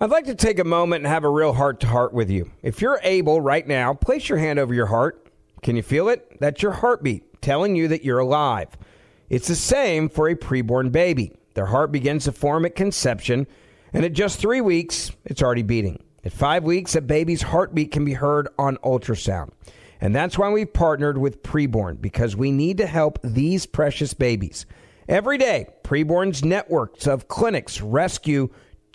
I'd 0.00 0.10
like 0.10 0.26
to 0.26 0.36
take 0.36 0.60
a 0.60 0.64
moment 0.64 1.04
and 1.04 1.12
have 1.12 1.24
a 1.24 1.28
real 1.28 1.52
heart 1.52 1.80
to 1.80 1.88
heart 1.88 2.12
with 2.12 2.30
you. 2.30 2.52
If 2.62 2.80
you're 2.80 3.00
able 3.02 3.40
right 3.40 3.66
now, 3.66 3.94
place 3.94 4.28
your 4.28 4.38
hand 4.38 4.60
over 4.60 4.72
your 4.72 4.86
heart. 4.86 5.26
Can 5.62 5.74
you 5.74 5.82
feel 5.82 6.08
it? 6.08 6.38
That's 6.38 6.62
your 6.62 6.70
heartbeat 6.70 7.42
telling 7.42 7.74
you 7.74 7.88
that 7.88 8.04
you're 8.04 8.20
alive. 8.20 8.68
It's 9.28 9.48
the 9.48 9.56
same 9.56 10.08
for 10.08 10.28
a 10.28 10.36
preborn 10.36 10.92
baby. 10.92 11.32
Their 11.54 11.66
heart 11.66 11.90
begins 11.90 12.24
to 12.24 12.32
form 12.32 12.64
at 12.64 12.76
conception 12.76 13.48
and 13.92 14.04
at 14.04 14.12
just 14.12 14.38
three 14.38 14.60
weeks, 14.60 15.10
it's 15.24 15.42
already 15.42 15.62
beating. 15.62 16.02
At 16.24 16.32
five 16.32 16.62
weeks, 16.62 16.94
a 16.94 17.00
baby's 17.00 17.42
heartbeat 17.42 17.90
can 17.90 18.04
be 18.04 18.12
heard 18.12 18.48
on 18.56 18.76
ultrasound. 18.78 19.50
And 20.00 20.14
that's 20.14 20.38
why 20.38 20.50
we've 20.50 20.72
partnered 20.72 21.18
with 21.18 21.42
Preborn, 21.42 22.00
because 22.00 22.36
we 22.36 22.52
need 22.52 22.78
to 22.78 22.86
help 22.86 23.18
these 23.24 23.66
precious 23.66 24.14
babies. 24.14 24.64
Every 25.08 25.38
day, 25.38 25.68
Preborn's 25.82 26.44
networks 26.44 27.06
of 27.06 27.28
clinics 27.28 27.80
rescue 27.80 28.50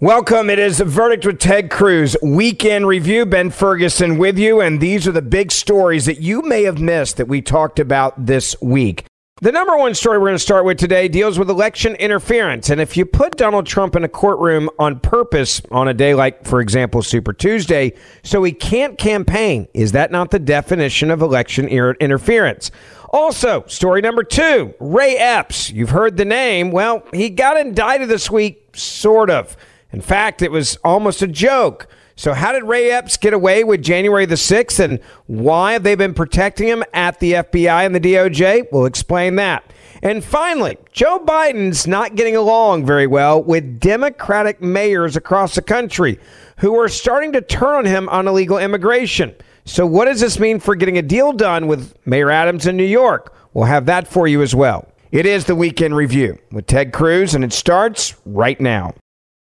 Welcome. 0.00 0.48
It 0.48 0.60
is 0.60 0.78
a 0.78 0.84
verdict 0.84 1.26
with 1.26 1.40
Ted 1.40 1.72
Cruz 1.72 2.16
weekend 2.22 2.86
review. 2.86 3.26
Ben 3.26 3.50
Ferguson 3.50 4.16
with 4.16 4.38
you, 4.38 4.60
and 4.60 4.80
these 4.80 5.08
are 5.08 5.12
the 5.12 5.20
big 5.20 5.50
stories 5.50 6.06
that 6.06 6.20
you 6.20 6.40
may 6.42 6.62
have 6.62 6.80
missed 6.80 7.16
that 7.16 7.26
we 7.26 7.42
talked 7.42 7.80
about 7.80 8.26
this 8.26 8.54
week. 8.62 9.04
The 9.40 9.50
number 9.50 9.76
one 9.76 9.96
story 9.96 10.18
we're 10.18 10.26
going 10.28 10.36
to 10.36 10.38
start 10.38 10.64
with 10.64 10.78
today 10.78 11.08
deals 11.08 11.36
with 11.36 11.50
election 11.50 11.96
interference. 11.96 12.70
And 12.70 12.80
if 12.80 12.96
you 12.96 13.06
put 13.06 13.36
Donald 13.36 13.66
Trump 13.66 13.96
in 13.96 14.04
a 14.04 14.08
courtroom 14.08 14.70
on 14.78 15.00
purpose 15.00 15.60
on 15.72 15.88
a 15.88 15.94
day 15.94 16.14
like, 16.14 16.44
for 16.44 16.60
example, 16.60 17.02
Super 17.02 17.32
Tuesday, 17.32 17.92
so 18.22 18.44
he 18.44 18.52
can't 18.52 18.98
campaign, 18.98 19.66
is 19.74 19.90
that 19.92 20.12
not 20.12 20.30
the 20.30 20.38
definition 20.38 21.10
of 21.10 21.22
election 21.22 21.66
interference? 21.66 22.70
Also, 23.08 23.64
story 23.66 24.00
number 24.00 24.22
two 24.22 24.72
Ray 24.78 25.16
Epps. 25.16 25.72
You've 25.72 25.90
heard 25.90 26.16
the 26.16 26.24
name. 26.24 26.70
Well, 26.70 27.02
he 27.12 27.30
got 27.30 27.56
indicted 27.56 28.08
this 28.08 28.30
week, 28.30 28.76
sort 28.76 29.28
of. 29.28 29.56
In 29.92 30.00
fact, 30.00 30.42
it 30.42 30.50
was 30.50 30.76
almost 30.84 31.22
a 31.22 31.26
joke. 31.26 31.88
So, 32.16 32.34
how 32.34 32.52
did 32.52 32.64
Ray 32.64 32.90
Epps 32.90 33.16
get 33.16 33.32
away 33.32 33.62
with 33.62 33.82
January 33.82 34.26
the 34.26 34.34
6th 34.34 34.80
and 34.80 34.98
why 35.26 35.74
have 35.74 35.84
they 35.84 35.94
been 35.94 36.14
protecting 36.14 36.66
him 36.66 36.82
at 36.92 37.20
the 37.20 37.34
FBI 37.34 37.86
and 37.86 37.94
the 37.94 38.00
DOJ? 38.00 38.66
We'll 38.72 38.86
explain 38.86 39.36
that. 39.36 39.64
And 40.02 40.22
finally, 40.22 40.78
Joe 40.92 41.18
Biden's 41.18 41.86
not 41.86 42.16
getting 42.16 42.36
along 42.36 42.86
very 42.86 43.06
well 43.06 43.42
with 43.42 43.80
Democratic 43.80 44.60
mayors 44.60 45.16
across 45.16 45.54
the 45.54 45.62
country 45.62 46.18
who 46.58 46.78
are 46.78 46.88
starting 46.88 47.32
to 47.32 47.40
turn 47.40 47.76
on 47.76 47.84
him 47.84 48.08
on 48.08 48.28
illegal 48.28 48.58
immigration. 48.58 49.34
So, 49.64 49.86
what 49.86 50.06
does 50.06 50.20
this 50.20 50.38
mean 50.38 50.60
for 50.60 50.74
getting 50.74 50.98
a 50.98 51.02
deal 51.02 51.32
done 51.32 51.66
with 51.66 51.94
Mayor 52.04 52.30
Adams 52.30 52.66
in 52.66 52.76
New 52.76 52.84
York? 52.84 53.34
We'll 53.54 53.66
have 53.66 53.86
that 53.86 54.08
for 54.08 54.26
you 54.26 54.42
as 54.42 54.54
well. 54.54 54.88
It 55.12 55.24
is 55.24 55.44
the 55.44 55.54
weekend 55.54 55.96
review 55.96 56.38
with 56.52 56.66
Ted 56.66 56.92
Cruz, 56.92 57.34
and 57.34 57.44
it 57.44 57.52
starts 57.52 58.14
right 58.24 58.60
now. 58.60 58.94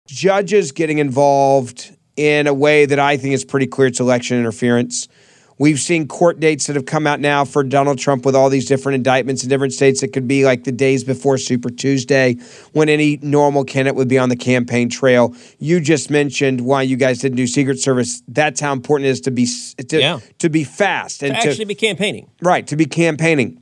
Judges 0.05 0.71
getting 0.71 0.99
involved 0.99 1.95
in 2.15 2.47
a 2.47 2.53
way 2.53 2.85
that 2.85 2.99
I 2.99 3.17
think 3.17 3.33
is 3.33 3.43
pretty 3.43 3.67
clear 3.67 3.87
it's 3.87 3.99
election 3.99 4.37
interference. 4.37 5.07
We've 5.57 5.79
seen 5.79 6.07
court 6.07 6.41
dates 6.41 6.67
that 6.67 6.75
have 6.75 6.85
come 6.85 7.07
out 7.07 7.21
now 7.21 7.45
for 7.45 7.63
Donald 7.63 7.97
Trump 7.97 8.25
with 8.25 8.35
all 8.35 8.49
these 8.49 8.65
different 8.65 8.95
indictments 8.95 9.41
in 9.41 9.49
different 9.49 9.71
states. 9.71 10.03
It 10.03 10.09
could 10.09 10.27
be 10.27 10.43
like 10.43 10.65
the 10.65 10.71
days 10.71 11.05
before 11.05 11.37
Super 11.37 11.69
Tuesday 11.69 12.35
when 12.73 12.89
any 12.89 13.17
normal 13.21 13.63
candidate 13.63 13.95
would 13.95 14.09
be 14.09 14.17
on 14.17 14.27
the 14.27 14.35
campaign 14.35 14.89
trail. 14.89 15.33
You 15.59 15.79
just 15.79 16.09
mentioned 16.09 16.61
why 16.61 16.81
you 16.81 16.97
guys 16.97 17.19
didn't 17.19 17.37
do 17.37 17.47
Secret 17.47 17.79
Service. 17.79 18.21
That's 18.27 18.59
how 18.59 18.73
important 18.73 19.07
it 19.07 19.11
is 19.11 19.21
to 19.21 19.31
be 19.31 19.47
to, 19.87 19.99
yeah. 19.99 20.19
to 20.39 20.49
be 20.49 20.65
fast 20.65 21.23
and 21.23 21.33
to 21.33 21.37
actually 21.37 21.55
to, 21.55 21.65
be 21.65 21.75
campaigning. 21.75 22.29
Right, 22.41 22.67
to 22.67 22.75
be 22.75 22.85
campaigning. 22.85 23.61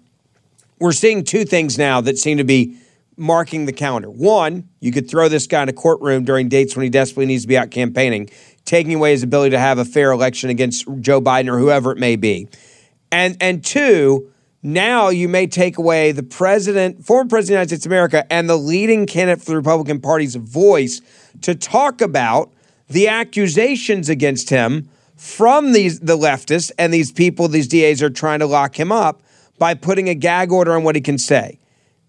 We're 0.79 0.93
seeing 0.93 1.23
two 1.23 1.45
things 1.45 1.77
now 1.77 2.01
that 2.01 2.17
seem 2.17 2.39
to 2.39 2.43
be 2.43 2.75
marking 3.17 3.65
the 3.65 3.73
calendar. 3.73 4.09
One, 4.09 4.69
you 4.79 4.91
could 4.91 5.09
throw 5.09 5.27
this 5.29 5.47
guy 5.47 5.63
in 5.63 5.69
a 5.69 5.73
courtroom 5.73 6.23
during 6.23 6.49
dates 6.49 6.75
when 6.75 6.83
he 6.83 6.89
desperately 6.89 7.25
needs 7.25 7.43
to 7.43 7.47
be 7.47 7.57
out 7.57 7.71
campaigning, 7.71 8.29
taking 8.65 8.95
away 8.95 9.11
his 9.11 9.23
ability 9.23 9.51
to 9.51 9.59
have 9.59 9.77
a 9.77 9.85
fair 9.85 10.11
election 10.11 10.49
against 10.49 10.85
Joe 10.99 11.21
Biden 11.21 11.47
or 11.49 11.59
whoever 11.59 11.91
it 11.91 11.97
may 11.97 12.15
be. 12.15 12.47
And 13.11 13.37
and 13.39 13.63
two, 13.63 14.31
now 14.61 15.09
you 15.09 15.27
may 15.27 15.45
take 15.45 15.77
away 15.77 16.11
the 16.11 16.23
president, 16.23 17.05
former 17.05 17.27
president 17.27 17.41
of 17.41 17.47
the 17.47 17.53
United 17.53 17.69
States 17.69 17.85
of 17.85 17.91
America, 17.91 18.31
and 18.31 18.49
the 18.49 18.57
leading 18.57 19.05
candidate 19.05 19.43
for 19.43 19.51
the 19.51 19.57
Republican 19.57 19.99
Party's 19.99 20.35
voice 20.35 21.01
to 21.41 21.53
talk 21.53 22.01
about 22.01 22.51
the 22.87 23.07
accusations 23.07 24.09
against 24.09 24.49
him 24.49 24.89
from 25.15 25.73
these 25.73 25.99
the 25.99 26.17
leftists 26.17 26.71
and 26.77 26.93
these 26.93 27.11
people, 27.11 27.47
these 27.47 27.67
DAs 27.67 28.01
are 28.01 28.09
trying 28.09 28.39
to 28.39 28.45
lock 28.45 28.79
him 28.79 28.91
up 28.91 29.21
by 29.57 29.73
putting 29.73 30.09
a 30.09 30.15
gag 30.15 30.51
order 30.51 30.73
on 30.73 30.83
what 30.83 30.95
he 30.95 31.01
can 31.01 31.17
say. 31.17 31.59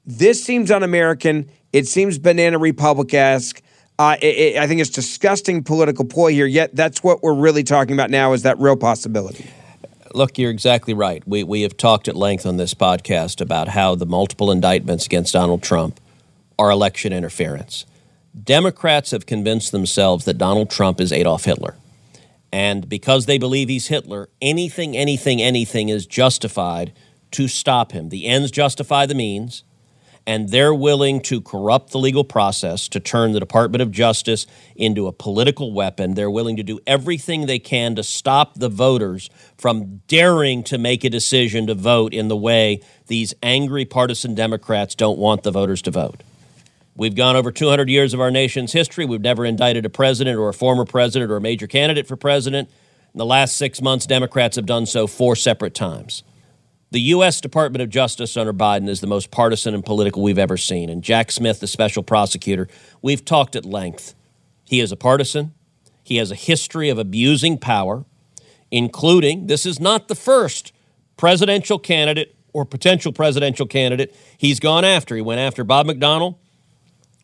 This 0.06 0.42
seems 0.44 0.70
un 0.70 0.82
American. 0.82 1.48
It 1.72 1.88
seems 1.88 2.18
banana 2.18 2.58
republic 2.58 3.12
esque. 3.14 3.62
Uh, 3.98 4.16
it, 4.20 4.26
it, 4.26 4.56
I 4.56 4.66
think 4.66 4.80
it's 4.80 4.90
disgusting 4.90 5.62
political 5.62 6.04
ploy 6.04 6.32
here. 6.32 6.46
Yet 6.46 6.74
that's 6.74 7.02
what 7.02 7.22
we're 7.22 7.34
really 7.34 7.62
talking 7.62 7.94
about 7.94 8.10
now. 8.10 8.32
Is 8.32 8.42
that 8.42 8.58
real 8.58 8.76
possibility? 8.76 9.48
Look, 10.14 10.38
you're 10.38 10.50
exactly 10.50 10.94
right. 10.94 11.26
We 11.26 11.42
we 11.42 11.62
have 11.62 11.76
talked 11.76 12.06
at 12.08 12.16
length 12.16 12.46
on 12.46 12.56
this 12.56 12.74
podcast 12.74 13.40
about 13.40 13.68
how 13.68 13.94
the 13.94 14.06
multiple 14.06 14.50
indictments 14.50 15.06
against 15.06 15.32
Donald 15.32 15.62
Trump 15.62 16.00
are 16.58 16.70
election 16.70 17.12
interference. 17.12 17.86
Democrats 18.42 19.12
have 19.12 19.26
convinced 19.26 19.70
themselves 19.72 20.24
that 20.24 20.38
Donald 20.38 20.70
Trump 20.70 21.00
is 21.00 21.12
Adolf 21.12 21.44
Hitler. 21.44 21.76
And 22.52 22.88
because 22.88 23.26
they 23.26 23.38
believe 23.38 23.68
he's 23.68 23.88
Hitler, 23.88 24.28
anything, 24.40 24.96
anything, 24.96 25.42
anything 25.42 25.88
is 25.88 26.06
justified 26.06 26.92
to 27.32 27.48
stop 27.48 27.92
him. 27.92 28.10
The 28.10 28.26
ends 28.26 28.52
justify 28.52 29.06
the 29.06 29.14
means 29.14 29.64
and 30.26 30.48
they're 30.48 30.74
willing 30.74 31.20
to 31.20 31.40
corrupt 31.40 31.90
the 31.90 31.98
legal 31.98 32.24
process 32.24 32.88
to 32.88 33.00
turn 33.00 33.32
the 33.32 33.40
Department 33.40 33.82
of 33.82 33.90
Justice 33.90 34.46
into 34.74 35.06
a 35.06 35.12
political 35.12 35.72
weapon. 35.72 36.14
They're 36.14 36.30
willing 36.30 36.56
to 36.56 36.62
do 36.62 36.80
everything 36.86 37.46
they 37.46 37.58
can 37.58 37.94
to 37.96 38.02
stop 38.02 38.54
the 38.54 38.68
voters 38.68 39.28
from 39.58 40.00
daring 40.08 40.62
to 40.64 40.78
make 40.78 41.04
a 41.04 41.10
decision 41.10 41.66
to 41.66 41.74
vote 41.74 42.14
in 42.14 42.28
the 42.28 42.36
way 42.36 42.80
these 43.06 43.34
angry 43.42 43.84
partisan 43.84 44.34
Democrats 44.34 44.94
don't 44.94 45.18
want 45.18 45.42
the 45.42 45.50
voters 45.50 45.82
to 45.82 45.90
vote. 45.90 46.22
We've 46.96 47.14
gone 47.14 47.36
over 47.36 47.50
200 47.50 47.88
years 47.88 48.14
of 48.14 48.20
our 48.20 48.30
nation's 48.30 48.72
history. 48.72 49.04
We've 49.04 49.20
never 49.20 49.44
indicted 49.44 49.84
a 49.84 49.90
president 49.90 50.38
or 50.38 50.48
a 50.48 50.54
former 50.54 50.84
president 50.84 51.30
or 51.30 51.36
a 51.36 51.40
major 51.40 51.66
candidate 51.66 52.06
for 52.06 52.16
president. 52.16 52.70
In 53.12 53.18
the 53.18 53.26
last 53.26 53.56
six 53.56 53.82
months, 53.82 54.06
Democrats 54.06 54.56
have 54.56 54.66
done 54.66 54.86
so 54.86 55.06
four 55.06 55.36
separate 55.36 55.74
times. 55.74 56.22
The 56.94 57.00
U.S. 57.00 57.40
Department 57.40 57.82
of 57.82 57.90
Justice 57.90 58.36
under 58.36 58.52
Biden 58.52 58.88
is 58.88 59.00
the 59.00 59.08
most 59.08 59.32
partisan 59.32 59.74
and 59.74 59.84
political 59.84 60.22
we've 60.22 60.38
ever 60.38 60.56
seen. 60.56 60.88
And 60.88 61.02
Jack 61.02 61.32
Smith, 61.32 61.58
the 61.58 61.66
special 61.66 62.04
prosecutor, 62.04 62.68
we've 63.02 63.24
talked 63.24 63.56
at 63.56 63.64
length. 63.64 64.14
He 64.64 64.78
is 64.78 64.92
a 64.92 64.96
partisan. 64.96 65.54
He 66.04 66.18
has 66.18 66.30
a 66.30 66.36
history 66.36 66.88
of 66.90 66.96
abusing 66.96 67.58
power, 67.58 68.04
including 68.70 69.48
this 69.48 69.66
is 69.66 69.80
not 69.80 70.06
the 70.06 70.14
first 70.14 70.72
presidential 71.16 71.80
candidate 71.80 72.36
or 72.52 72.64
potential 72.64 73.12
presidential 73.12 73.66
candidate 73.66 74.14
he's 74.38 74.60
gone 74.60 74.84
after. 74.84 75.16
He 75.16 75.20
went 75.20 75.40
after 75.40 75.64
Bob 75.64 75.88
McDonnell. 75.88 76.36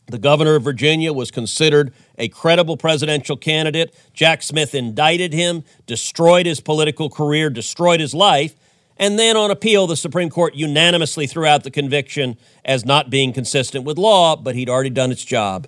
The 0.09 0.19
governor 0.19 0.57
of 0.57 0.65
Virginia 0.65 1.13
was 1.13 1.31
considered 1.31 1.95
a 2.19 2.27
credible 2.27 2.77
presidential 2.77 3.37
candidate. 3.37 3.95
Jack 4.15 4.43
Smith 4.43 4.75
indicted 4.75 5.33
him, 5.33 5.63
destroyed 5.87 6.47
his 6.47 6.59
political 6.59 7.09
career, 7.09 7.51
destroyed 7.51 8.01
his 8.01 8.15
life. 8.15 8.57
And 9.01 9.19
then 9.19 9.35
on 9.35 9.51
appeal, 9.51 9.87
the 9.87 9.97
Supreme 9.97 10.29
Court 10.29 10.55
unanimously 10.55 11.27
threw 11.27 11.47
out 11.47 11.65
the 11.65 11.71
conviction 11.71 12.37
as 12.67 12.85
not 12.85 13.09
being 13.09 13.33
consistent 13.33 13.87
with 13.87 13.97
law, 13.97 14.37
but 14.37 14.55
he'd 14.55 14.69
already 14.69 14.91
done 14.91 15.11
its 15.11 15.25
job. 15.25 15.67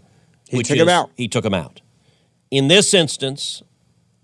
He 0.50 0.62
took 0.62 0.76
him 0.76 0.90
out. 0.90 1.11
He 1.17 1.29
took 1.29 1.44
him 1.44 1.55
out. 1.55 1.81
In 2.50 2.69
this 2.69 2.93
instance, 2.93 3.62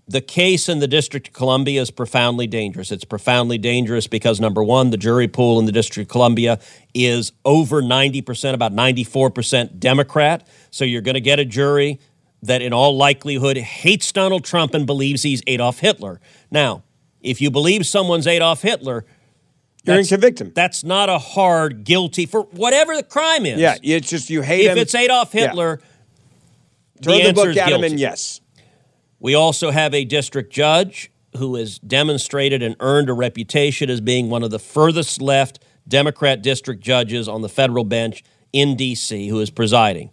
the 0.07 0.21
case 0.21 0.69
in 0.69 0.77
the 0.77 0.87
District 0.87 1.27
of 1.27 1.33
Columbia 1.33 1.81
is 1.81 1.89
profoundly 1.89 2.45
dangerous. 2.45 2.91
It's 2.91 3.03
profoundly 3.03 3.57
dangerous 3.57 4.05
because, 4.05 4.39
number 4.39 4.63
one, 4.63 4.91
the 4.91 4.97
jury 4.97 5.27
pool 5.27 5.57
in 5.57 5.65
the 5.65 5.71
District 5.71 6.07
of 6.07 6.11
Columbia 6.11 6.59
is 6.93 7.31
over 7.45 7.81
90%, 7.81 8.53
about 8.53 8.73
94% 8.73 9.79
Democrat. 9.79 10.47
So 10.69 10.85
you're 10.85 11.01
going 11.01 11.15
to 11.15 11.21
get 11.21 11.39
a 11.39 11.45
jury 11.45 11.99
that, 12.43 12.61
in 12.61 12.73
all 12.73 12.95
likelihood, 12.95 13.57
hates 13.57 14.11
Donald 14.11 14.43
Trump 14.43 14.75
and 14.75 14.85
believes 14.85 15.23
he's 15.23 15.41
Adolf 15.47 15.79
Hitler. 15.79 16.21
Now, 16.51 16.83
if 17.21 17.41
you 17.41 17.51
believe 17.51 17.85
someone's 17.85 18.27
Adolf 18.27 18.61
Hitler, 18.61 19.05
You're 19.83 19.95
going 19.95 20.03
to 20.05 20.09
convict 20.09 20.41
him. 20.41 20.51
that's 20.55 20.83
not 20.83 21.09
a 21.09 21.17
hard 21.17 21.83
guilty 21.83 22.25
for 22.25 22.43
whatever 22.51 22.95
the 22.95 23.03
crime 23.03 23.45
is. 23.45 23.59
Yeah, 23.59 23.75
it's 23.83 24.09
just 24.09 24.29
you 24.29 24.41
hate 24.41 24.65
If 24.65 24.71
him. 24.73 24.77
it's 24.77 24.95
Adolf 24.95 25.33
Yeah. 25.33 25.47
Hitler, 25.47 25.79
Throw 27.01 27.13
the 27.13 27.21
the, 27.23 27.27
answer 27.29 27.45
book 27.45 27.57
at 27.57 27.71
him 27.71 27.83
and 27.83 27.99
yes. 27.99 28.41
We 29.19 29.35
also 29.35 29.71
have 29.71 29.93
a 29.93 30.05
district 30.05 30.51
judge 30.53 31.11
who 31.37 31.55
has 31.55 31.77
demonstrated 31.79 32.63
and 32.63 32.75
earned 32.79 33.09
a 33.09 33.13
reputation 33.13 33.89
as 33.89 34.01
being 34.01 34.29
one 34.29 34.43
of 34.43 34.51
the 34.51 34.59
furthest 34.59 35.21
left 35.21 35.59
Democrat 35.87 36.41
district 36.41 36.81
judges 36.81 37.27
on 37.27 37.41
the 37.41 37.49
federal 37.49 37.83
bench 37.83 38.23
in 38.53 38.75
D.C., 38.75 39.27
who 39.27 39.39
is 39.39 39.49
presiding. 39.49 40.11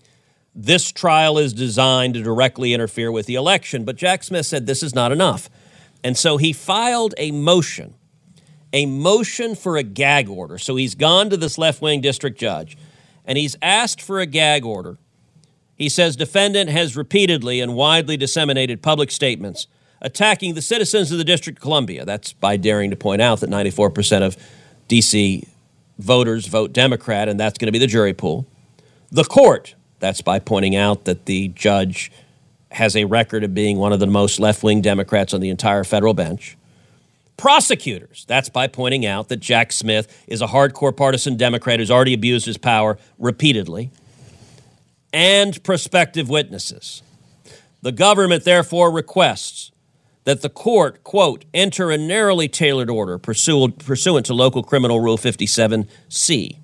This 0.54 0.90
trial 0.90 1.38
is 1.38 1.52
designed 1.52 2.14
to 2.14 2.22
directly 2.22 2.72
interfere 2.74 3.10
with 3.12 3.26
the 3.26 3.34
election, 3.34 3.84
but 3.84 3.96
Jack 3.96 4.24
Smith 4.24 4.46
said 4.46 4.66
this 4.66 4.82
is 4.82 4.94
not 4.94 5.12
enough. 5.12 5.48
And 6.06 6.16
so 6.16 6.36
he 6.36 6.52
filed 6.52 7.14
a 7.18 7.32
motion, 7.32 7.94
a 8.72 8.86
motion 8.86 9.54
for 9.56 9.76
a 9.76 9.82
gag 9.82 10.28
order. 10.28 10.56
So 10.58 10.76
he's 10.76 10.94
gone 10.94 11.30
to 11.30 11.36
this 11.36 11.58
left 11.58 11.82
wing 11.82 12.00
district 12.00 12.38
judge 12.38 12.76
and 13.24 13.36
he's 13.36 13.56
asked 13.60 14.00
for 14.00 14.20
a 14.20 14.26
gag 14.26 14.64
order 14.64 14.98
he 15.76 15.90
says 15.90 16.16
defendant 16.16 16.70
has 16.70 16.96
repeatedly 16.96 17.60
and 17.60 17.74
widely 17.74 18.16
disseminated 18.16 18.82
public 18.82 19.10
statements 19.10 19.66
attacking 20.00 20.54
the 20.54 20.62
citizens 20.62 21.12
of 21.12 21.18
the 21.18 21.24
District 21.24 21.58
of 21.58 21.62
Columbia. 21.62 22.04
That's 22.04 22.32
by 22.32 22.56
daring 22.56 22.90
to 22.90 22.96
point 22.96 23.20
out 23.20 23.40
that 23.40 23.50
94% 23.50 24.22
of 24.22 24.36
DC 24.88 25.46
voters 25.98 26.46
vote 26.46 26.72
Democrat, 26.72 27.28
and 27.28 27.38
that's 27.38 27.58
going 27.58 27.66
to 27.66 27.72
be 27.72 27.78
the 27.78 27.86
jury 27.86 28.14
pool. 28.14 28.46
The 29.10 29.24
court, 29.24 29.74
that's 29.98 30.22
by 30.22 30.38
pointing 30.38 30.74
out 30.74 31.04
that 31.04 31.26
the 31.26 31.48
judge 31.48 32.10
has 32.76 32.94
a 32.94 33.04
record 33.06 33.42
of 33.42 33.54
being 33.54 33.78
one 33.78 33.94
of 33.94 34.00
the 34.00 34.06
most 34.06 34.38
left 34.38 34.62
wing 34.62 34.82
Democrats 34.82 35.32
on 35.32 35.40
the 35.40 35.48
entire 35.48 35.82
federal 35.82 36.12
bench. 36.12 36.58
Prosecutors, 37.38 38.26
that's 38.28 38.50
by 38.50 38.66
pointing 38.66 39.06
out 39.06 39.28
that 39.28 39.38
Jack 39.38 39.72
Smith 39.72 40.24
is 40.26 40.42
a 40.42 40.46
hardcore 40.46 40.94
partisan 40.94 41.38
Democrat 41.38 41.80
who's 41.80 41.90
already 41.90 42.12
abused 42.12 42.44
his 42.44 42.58
power 42.58 42.98
repeatedly 43.18 43.90
and 45.10 45.62
prospective 45.64 46.28
witnesses. 46.28 47.02
The 47.80 47.92
government 47.92 48.44
therefore 48.44 48.90
requests 48.90 49.70
that 50.24 50.42
the 50.42 50.50
court, 50.50 51.02
quote, 51.02 51.46
enter 51.54 51.90
a 51.90 51.96
narrowly 51.96 52.46
tailored 52.48 52.90
order 52.90 53.16
pursuant, 53.16 53.78
to 54.26 54.34
Local 54.34 54.62
Criminal 54.62 55.00
Rule 55.00 55.16
57C 55.16 56.58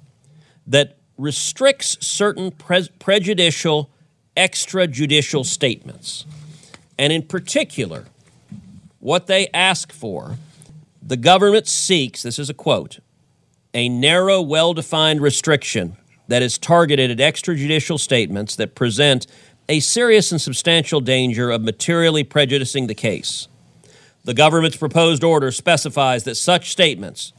that 0.67 0.99
restricts 1.17 1.97
certain 2.07 2.51
pre- 2.51 2.91
prejudicial 2.99 3.89
extrajudicial 4.37 5.45
statements. 5.45 6.25
And 6.99 7.13
in 7.13 7.23
particular, 7.23 8.07
what 9.01 9.27
they 9.27 9.49
ask 9.53 9.93
for, 9.93 10.37
the 11.03 11.17
government 11.17 11.67
seeks, 11.67 12.23
this 12.23 12.39
is 12.39 12.49
a 12.49 12.55
quote, 12.55 13.01
a 13.75 13.89
narrow, 13.89 14.41
well 14.41 14.75
defined 14.75 15.21
restriction 15.21 15.97
that 16.29 16.43
is 16.43 16.59
targeted 16.59 17.11
at 17.11 17.35
extrajudicial 17.35 17.99
statements 17.99 18.57
that 18.57 18.75
present 18.75 19.27
a 19.69 19.81
serious 19.81 20.31
and 20.33 20.41
substantial 20.41 21.01
danger 21.01 21.51
of 21.51 21.63
materially 21.63 22.25
prejudicing 22.25 22.87
the 22.87 22.95
case. 22.95 23.49
The 24.25 24.35
government's 24.35 24.77
proposed 24.77 25.25
order 25.25 25.51
specifies 25.51 26.25
that 26.25 26.37
such 26.37 26.71
statements 26.71 27.33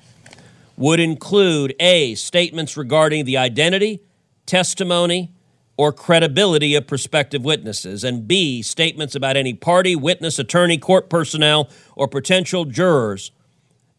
would 0.76 1.00
include 1.00 1.76
A, 1.80 2.16
statements 2.16 2.76
regarding 2.76 3.26
the 3.26 3.38
identity, 3.38 4.02
testimony, 4.46 5.32
or 5.78 5.92
credibility 5.92 6.76
of 6.76 6.86
prospective 6.86 7.44
witnesses, 7.44 8.04
and 8.04 8.28
B, 8.28 8.62
statements 8.62 9.16
about 9.16 9.36
any 9.36 9.54
party, 9.54 9.96
witness, 9.96 10.38
attorney, 10.38 10.78
court 10.78 11.10
personnel, 11.10 11.70
or 11.96 12.08
potential 12.08 12.66
jurors 12.66 13.32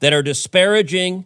that 0.00 0.12
are 0.12 0.22
disparaging 0.22 1.24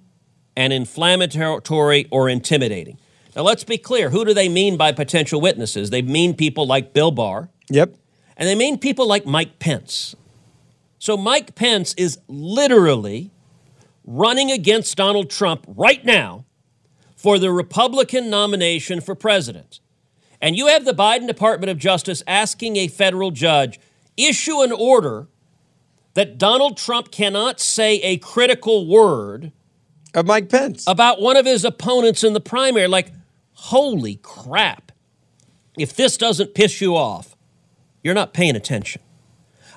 and 0.57 0.73
inflammatory 0.73 2.07
or 2.11 2.29
intimidating. 2.29 2.99
Now, 3.37 3.43
let's 3.43 3.63
be 3.63 3.79
clear. 3.79 4.11
Who 4.11 4.25
do 4.25 4.33
they 4.35 4.49
mean 4.49 4.77
by 4.77 4.93
potential 4.93 5.41
witnesses? 5.41 5.91
They 5.91 6.03
mean 6.03 6.35
people 6.35 6.67
like 6.67 6.93
Bill 6.93 7.11
Barr, 7.11 7.51
Yep. 7.71 7.95
and 8.37 8.49
they 8.49 8.55
mean 8.55 8.79
people 8.79 9.07
like 9.07 9.27
Mike 9.27 9.59
Pence. 9.59 10.17
So, 10.99 11.17
Mike 11.17 11.55
Pence 11.55 11.95
is 11.95 12.19
literally 12.27 13.31
running 14.05 14.51
against 14.51 14.97
Donald 14.97 15.29
Trump 15.31 15.65
right 15.69 16.05
now 16.05 16.47
for 17.15 17.39
the 17.39 17.53
Republican 17.53 18.31
nomination 18.31 19.01
for 19.01 19.15
president. 19.15 19.81
And 20.41 20.57
you 20.57 20.69
have 20.69 20.85
the 20.85 20.93
Biden 20.93 21.27
Department 21.27 21.71
of 21.71 21.79
Justice 21.79 22.23
asking 22.27 22.77
a 22.77 22.89
federal 22.89 23.31
judge 23.31 23.81
issue 24.17 24.63
an 24.63 24.73
order 24.73 25.29
that 26.15 26.39
Donald 26.39 26.77
Trump 26.77 27.11
cannot 27.11 27.61
say 27.61 27.97
a 28.03 28.19
critical 28.19 28.87
word 28.87 29.53
Of 30.15 30.27
Mike 30.27 30.49
Pence. 30.49 30.85
about 30.87 31.21
one 31.21 31.37
of 31.37 31.47
his 31.47 31.65
opponents 31.65 32.25
in 32.25 32.33
the 32.33 32.41
primary. 32.41 32.89
Like, 32.89 33.13
holy 33.53 34.17
crap. 34.17 34.93
If 35.77 35.95
this 35.95 36.17
doesn't 36.17 36.55
piss 36.55 36.81
you 36.81 36.97
off, 36.97 37.37
you're 38.03 38.15
not 38.15 38.33
paying 38.33 38.57
attention. 38.57 39.01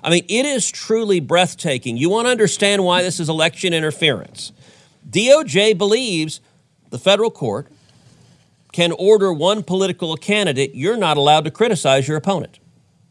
I 0.04 0.10
mean, 0.10 0.26
it 0.30 0.46
is 0.46 0.72
truly 0.72 1.20
breathtaking. 1.20 1.98
You 1.98 2.10
want 2.10 2.26
to 2.26 2.32
understand 2.32 2.84
why 2.84 3.04
this 3.04 3.20
is 3.20 3.30
election 3.30 3.72
interference. 3.74 4.52
DOJ 5.08 5.78
believes 5.78 6.42
the 6.90 6.98
federal 6.98 7.30
court 7.30 7.68
can 8.72 8.92
order 8.94 9.34
one 9.34 9.64
political 9.64 10.16
candidate, 10.16 10.74
you're 10.74 10.98
not 10.98 11.18
allowed 11.18 11.44
to 11.46 11.52
criticize 11.52 12.08
your 12.08 12.18
opponent. 12.18 12.60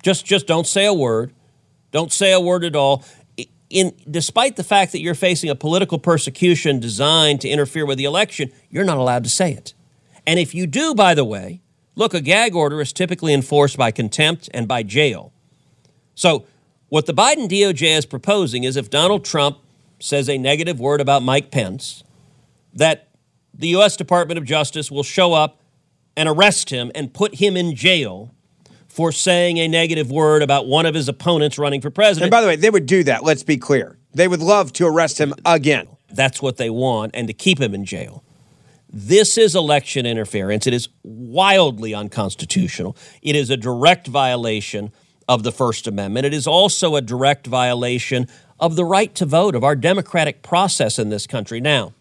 Just 0.02 0.24
just 0.24 0.46
don't 0.46 0.66
say 0.66 0.86
a 0.86 0.94
word. 0.94 1.32
Don't 1.90 2.12
say 2.12 2.32
a 2.32 2.40
word 2.40 2.64
at 2.64 2.76
all. 2.76 3.04
In 3.68 3.92
despite 4.10 4.56
the 4.56 4.64
fact 4.64 4.92
that 4.92 5.00
you're 5.00 5.14
facing 5.14 5.50
a 5.50 5.54
political 5.54 5.98
persecution 5.98 6.80
designed 6.80 7.40
to 7.42 7.48
interfere 7.48 7.86
with 7.86 7.98
the 7.98 8.04
election, 8.04 8.52
you're 8.70 8.84
not 8.84 8.96
allowed 8.98 9.24
to 9.24 9.30
say 9.30 9.52
it. 9.52 9.74
And 10.26 10.38
if 10.38 10.54
you 10.54 10.66
do, 10.66 10.94
by 10.94 11.14
the 11.14 11.24
way, 11.24 11.60
look, 11.94 12.14
a 12.14 12.20
gag 12.20 12.54
order 12.54 12.80
is 12.80 12.92
typically 12.92 13.34
enforced 13.34 13.76
by 13.76 13.90
contempt 13.90 14.48
and 14.54 14.66
by 14.66 14.82
jail. 14.82 15.32
So, 16.14 16.46
what 16.88 17.06
the 17.06 17.14
Biden 17.14 17.48
DOJ 17.48 17.96
is 17.96 18.06
proposing 18.06 18.64
is 18.64 18.76
if 18.76 18.90
Donald 18.90 19.24
Trump 19.24 19.58
says 20.00 20.28
a 20.28 20.38
negative 20.38 20.80
word 20.80 21.00
about 21.00 21.22
Mike 21.22 21.50
Pence, 21.50 22.02
that 22.74 23.09
the 23.60 23.68
U.S. 23.68 23.96
Department 23.96 24.38
of 24.38 24.44
Justice 24.44 24.90
will 24.90 25.02
show 25.02 25.34
up 25.34 25.60
and 26.16 26.28
arrest 26.28 26.70
him 26.70 26.90
and 26.94 27.12
put 27.12 27.36
him 27.36 27.56
in 27.56 27.76
jail 27.76 28.34
for 28.88 29.12
saying 29.12 29.58
a 29.58 29.68
negative 29.68 30.10
word 30.10 30.42
about 30.42 30.66
one 30.66 30.86
of 30.86 30.94
his 30.94 31.08
opponents 31.08 31.58
running 31.58 31.80
for 31.80 31.90
president. 31.90 32.24
and 32.24 32.30
by 32.30 32.40
the 32.40 32.46
way, 32.46 32.56
they 32.56 32.70
would 32.70 32.86
do 32.86 33.04
that. 33.04 33.22
Let's 33.22 33.42
be 33.42 33.56
clear. 33.56 33.98
They 34.12 34.26
would 34.26 34.40
love 34.40 34.72
to 34.74 34.86
arrest 34.86 35.20
him 35.20 35.34
again. 35.44 35.88
That's 36.10 36.42
what 36.42 36.56
they 36.56 36.70
want, 36.70 37.12
and 37.14 37.28
to 37.28 37.34
keep 37.34 37.60
him 37.60 37.74
in 37.74 37.84
jail. 37.84 38.24
This 38.92 39.38
is 39.38 39.54
election 39.54 40.06
interference. 40.06 40.66
It 40.66 40.74
is 40.74 40.88
wildly 41.04 41.94
unconstitutional. 41.94 42.96
It 43.22 43.36
is 43.36 43.50
a 43.50 43.56
direct 43.56 44.08
violation 44.08 44.90
of 45.28 45.44
the 45.44 45.52
First 45.52 45.86
Amendment. 45.86 46.26
It 46.26 46.34
is 46.34 46.46
also 46.46 46.96
a 46.96 47.00
direct 47.00 47.46
violation 47.46 48.26
of 48.58 48.74
the 48.74 48.84
right 48.84 49.14
to 49.14 49.26
vote, 49.26 49.54
of 49.54 49.62
our 49.62 49.76
democratic 49.76 50.42
process 50.42 50.98
in 50.98 51.10
this 51.10 51.26
country. 51.26 51.60
Now, 51.60 51.92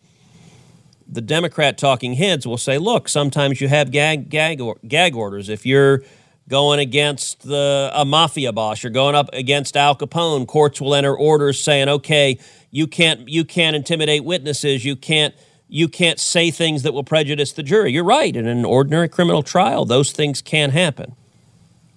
the 1.12 1.22
Democrat 1.22 1.78
talking 1.78 2.14
heads 2.14 2.46
will 2.46 2.58
say, 2.58 2.78
look, 2.78 3.10
sometimes 3.10 3.60
you 3.60 3.68
have 3.68 3.90
gag, 3.90 4.30
gag, 4.30 4.62
or, 4.62 4.78
gag 4.88 5.16
orders. 5.16 5.50
If 5.50 5.66
you're 5.66 6.04
going 6.48 6.80
against 6.80 7.48
the, 7.48 7.90
a 7.94 8.06
mafia 8.06 8.52
boss, 8.54 8.84
you're 8.84 8.92
going 8.92 9.16
up 9.16 9.28
against 9.34 9.76
Al 9.76 9.96
Capone, 9.96 10.46
courts 10.46 10.80
will 10.80 10.94
enter 10.94 11.16
orders 11.16 11.60
saying, 11.60 11.90
okay, 11.90 12.38
you 12.70 12.86
can't, 12.86 13.28
you 13.28 13.44
can't 13.44 13.76
intimidate 13.76 14.24
witnesses, 14.24 14.86
you 14.86 14.96
can't, 14.96 15.34
you 15.68 15.88
can't 15.88 16.20
say 16.20 16.52
things 16.52 16.84
that 16.84 16.94
will 16.94 17.04
prejudice 17.04 17.54
the 17.54 17.64
jury. 17.64 17.92
You're 17.92 18.04
right. 18.04 18.36
In 18.36 18.48
an 18.48 18.66
ordinary 18.66 19.10
criminal 19.10 19.42
trial, 19.44 19.86
those 19.86 20.12
things 20.12 20.42
can 20.44 20.70
happen. 20.72 21.16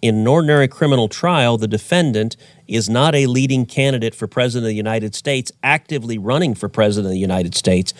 in 0.02 0.16
an 0.16 0.26
ordinary 0.26 0.66
criminal 0.66 1.08
trial, 1.08 1.56
the 1.56 1.68
defendant 1.68 2.36
is 2.66 2.90
not 2.90 3.14
a 3.14 3.26
leading 3.26 3.64
candidate 3.64 4.14
for 4.14 4.26
president 4.26 4.66
of 4.66 4.70
the 4.70 4.74
United 4.74 5.14
States, 5.14 5.52
actively 5.62 6.18
running 6.18 6.54
for 6.54 6.68
president 6.68 7.06
of 7.06 7.12
the 7.12 7.18
United 7.18 7.54
States. 7.54 7.94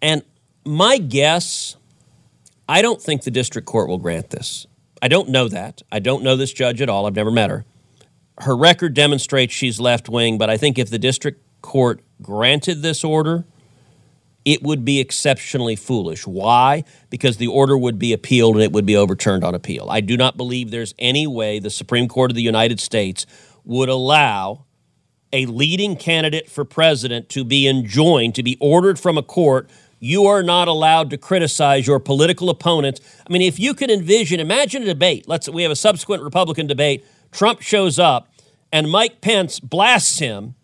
And 0.00 0.22
my 0.64 0.98
guess, 0.98 1.76
I 2.68 2.82
don't 2.82 3.00
think 3.00 3.22
the 3.22 3.30
district 3.30 3.66
court 3.66 3.88
will 3.88 3.98
grant 3.98 4.30
this. 4.30 4.66
I 5.00 5.08
don't 5.08 5.28
know 5.28 5.48
that. 5.48 5.82
I 5.90 5.98
don't 6.00 6.22
know 6.22 6.36
this 6.36 6.52
judge 6.52 6.82
at 6.82 6.88
all. 6.88 7.06
I've 7.06 7.16
never 7.16 7.30
met 7.30 7.50
her. 7.50 7.64
Her 8.38 8.56
record 8.56 8.94
demonstrates 8.94 9.54
she's 9.54 9.80
left 9.80 10.08
wing, 10.08 10.38
but 10.38 10.50
I 10.50 10.56
think 10.56 10.78
if 10.78 10.90
the 10.90 10.98
district 10.98 11.42
court 11.62 12.00
granted 12.22 12.82
this 12.82 13.04
order, 13.04 13.44
it 14.44 14.62
would 14.62 14.84
be 14.84 15.00
exceptionally 15.00 15.76
foolish. 15.76 16.26
Why? 16.26 16.84
Because 17.10 17.36
the 17.36 17.48
order 17.48 17.76
would 17.76 17.98
be 17.98 18.12
appealed 18.12 18.54
and 18.54 18.62
it 18.62 18.72
would 18.72 18.86
be 18.86 18.96
overturned 18.96 19.44
on 19.44 19.54
appeal. 19.54 19.88
I 19.90 20.00
do 20.00 20.16
not 20.16 20.36
believe 20.36 20.70
there's 20.70 20.94
any 20.98 21.26
way 21.26 21.58
the 21.58 21.70
Supreme 21.70 22.08
Court 22.08 22.30
of 22.30 22.34
the 22.34 22.42
United 22.42 22.80
States 22.80 23.26
would 23.64 23.88
allow 23.88 24.64
a 25.32 25.46
leading 25.46 25.96
candidate 25.96 26.48
for 26.48 26.64
president 26.64 27.28
to 27.30 27.44
be 27.44 27.68
enjoined, 27.68 28.34
to 28.36 28.42
be 28.42 28.56
ordered 28.60 28.98
from 28.98 29.18
a 29.18 29.22
court. 29.22 29.68
You 30.00 30.26
are 30.26 30.42
not 30.42 30.68
allowed 30.68 31.10
to 31.10 31.18
criticize 31.18 31.86
your 31.86 31.98
political 31.98 32.50
opponents. 32.50 33.00
I 33.28 33.32
mean, 33.32 33.42
if 33.42 33.58
you 33.58 33.74
can 33.74 33.90
envision, 33.90 34.38
imagine 34.40 34.82
a 34.82 34.86
debate. 34.86 35.28
Let's 35.28 35.48
we 35.48 35.62
have 35.62 35.72
a 35.72 35.76
subsequent 35.76 36.22
Republican 36.22 36.66
debate. 36.66 37.04
Trump 37.32 37.60
shows 37.60 37.98
up 37.98 38.28
and 38.72 38.90
Mike 38.90 39.20
Pence 39.20 39.60
blasts 39.60 40.18
him, 40.18 40.54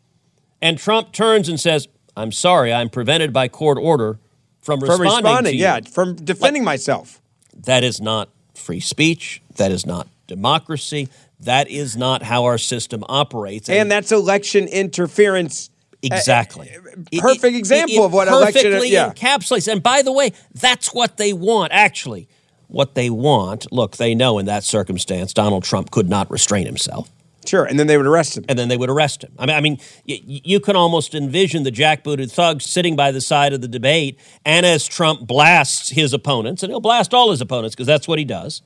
and 0.61 0.79
Trump 0.79 1.13
turns 1.13 1.49
and 1.49 1.59
says, 1.59 1.89
I'm 2.17 2.33
sorry, 2.33 2.73
I'm 2.73 2.91
prevented 2.91 3.33
by 3.33 3.49
court 3.49 3.79
order 3.81 4.19
from 4.61 4.81
responding. 4.81 5.09
From 5.09 5.17
responding, 5.17 5.59
yeah, 5.59 5.81
from 5.81 6.15
defending 6.17 6.63
like, 6.63 6.75
myself. 6.75 7.21
That 7.57 7.85
is 7.85 8.01
not 8.01 8.29
free 8.55 8.81
speech. 8.81 9.43
That 9.57 9.73
is 9.73 9.87
not 9.87 10.09
democracy. 10.27 11.09
That 11.41 11.69
is 11.69 11.97
not 11.97 12.23
how 12.23 12.45
our 12.45 12.59
system 12.59 13.05
operates. 13.09 13.69
And, 13.69 13.79
and 13.79 13.91
that's 13.91 14.13
election 14.13 14.69
interference. 14.69 15.71
Exactly. 16.05 16.71
Uh, 16.75 17.21
perfect 17.21 17.55
it, 17.55 17.59
example 17.59 18.03
it, 18.03 18.07
of 18.07 18.13
what 18.13 18.29
perfectly 18.29 18.71
election 18.71 18.93
yeah. 18.93 19.13
encapsulates. 19.13 19.71
And 19.71 19.83
by 19.83 20.03
the 20.03 20.13
way, 20.13 20.33
that's 20.55 20.93
what 20.95 21.17
they 21.17 21.33
want, 21.33 21.73
actually. 21.73 22.29
What 22.69 22.95
they 22.95 23.11
want, 23.11 23.71
look, 23.73 23.97
they 23.97 24.15
know 24.15 24.39
in 24.39 24.47
that 24.47 24.65
circumstance 24.65 25.33
Donald 25.33 25.65
Trump 25.65 25.91
could 25.91 26.09
not 26.09 26.31
restrain 26.31 26.67
himself. 26.67 27.11
Sure, 27.47 27.65
and 27.65 27.79
then 27.79 27.87
they 27.87 27.97
would 27.97 28.07
arrest 28.07 28.39
him. 28.39 28.45
And 28.49 28.59
then 28.59 28.69
they 28.69 28.77
would 28.77 28.89
arrest 28.89 29.23
him. 29.23 29.33
I 29.39 29.47
mean, 29.47 29.57
I 29.57 29.61
mean, 29.61 29.79
y- 30.09 30.21
you 30.25 30.61
can 30.61 30.77
almost 30.77 31.15
envision 31.15 31.63
the 31.63 31.71
jackbooted 31.71 32.33
thug 32.33 32.63
sitting 32.63 32.97
by 32.97 33.13
the 33.13 33.21
side 33.21 33.53
of 33.53 33.61
the 33.61 33.69
debate, 33.69 34.19
and 34.45 34.65
as 34.65 34.87
Trump 34.87 35.27
blasts 35.27 35.91
his 35.91 36.13
opponents, 36.13 36.63
and 36.63 36.71
he'll 36.71 36.81
blast 36.81 37.13
all 37.13 37.31
his 37.31 37.41
opponents 37.41 37.75
because 37.75 37.87
that's 37.87 38.09
what 38.09 38.19
he 38.19 38.25
does. 38.25 38.63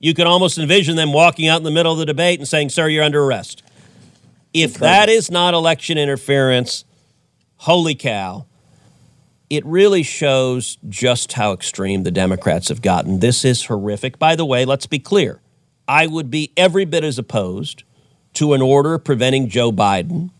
You 0.00 0.14
can 0.14 0.26
almost 0.26 0.58
envision 0.58 0.96
them 0.96 1.12
walking 1.12 1.46
out 1.46 1.58
in 1.58 1.62
the 1.62 1.70
middle 1.70 1.92
of 1.92 1.98
the 1.98 2.06
debate 2.06 2.40
and 2.40 2.48
saying, 2.48 2.70
"Sir, 2.70 2.88
you're 2.88 3.04
under 3.04 3.22
arrest." 3.22 3.62
If 4.54 4.74
that 4.74 5.08
is 5.08 5.30
not 5.30 5.54
election 5.54 5.98
interference, 5.98 6.84
holy 7.56 7.94
cow! 7.94 8.46
It 9.48 9.64
really 9.66 10.02
shows 10.02 10.78
just 10.88 11.34
how 11.34 11.52
extreme 11.52 12.04
the 12.04 12.10
Democrats 12.10 12.68
have 12.68 12.80
gotten. 12.80 13.20
This 13.20 13.44
is 13.44 13.64
horrific. 13.66 14.18
By 14.18 14.34
the 14.34 14.46
way, 14.46 14.64
let's 14.64 14.86
be 14.86 14.98
clear. 14.98 15.40
I 15.86 16.06
would 16.06 16.30
be 16.30 16.52
every 16.56 16.84
bit 16.84 17.04
as 17.04 17.18
opposed 17.18 17.82
to 18.34 18.54
an 18.54 18.62
order 18.62 18.98
preventing 18.98 19.48
Joe 19.48 19.72
Biden 19.72 20.30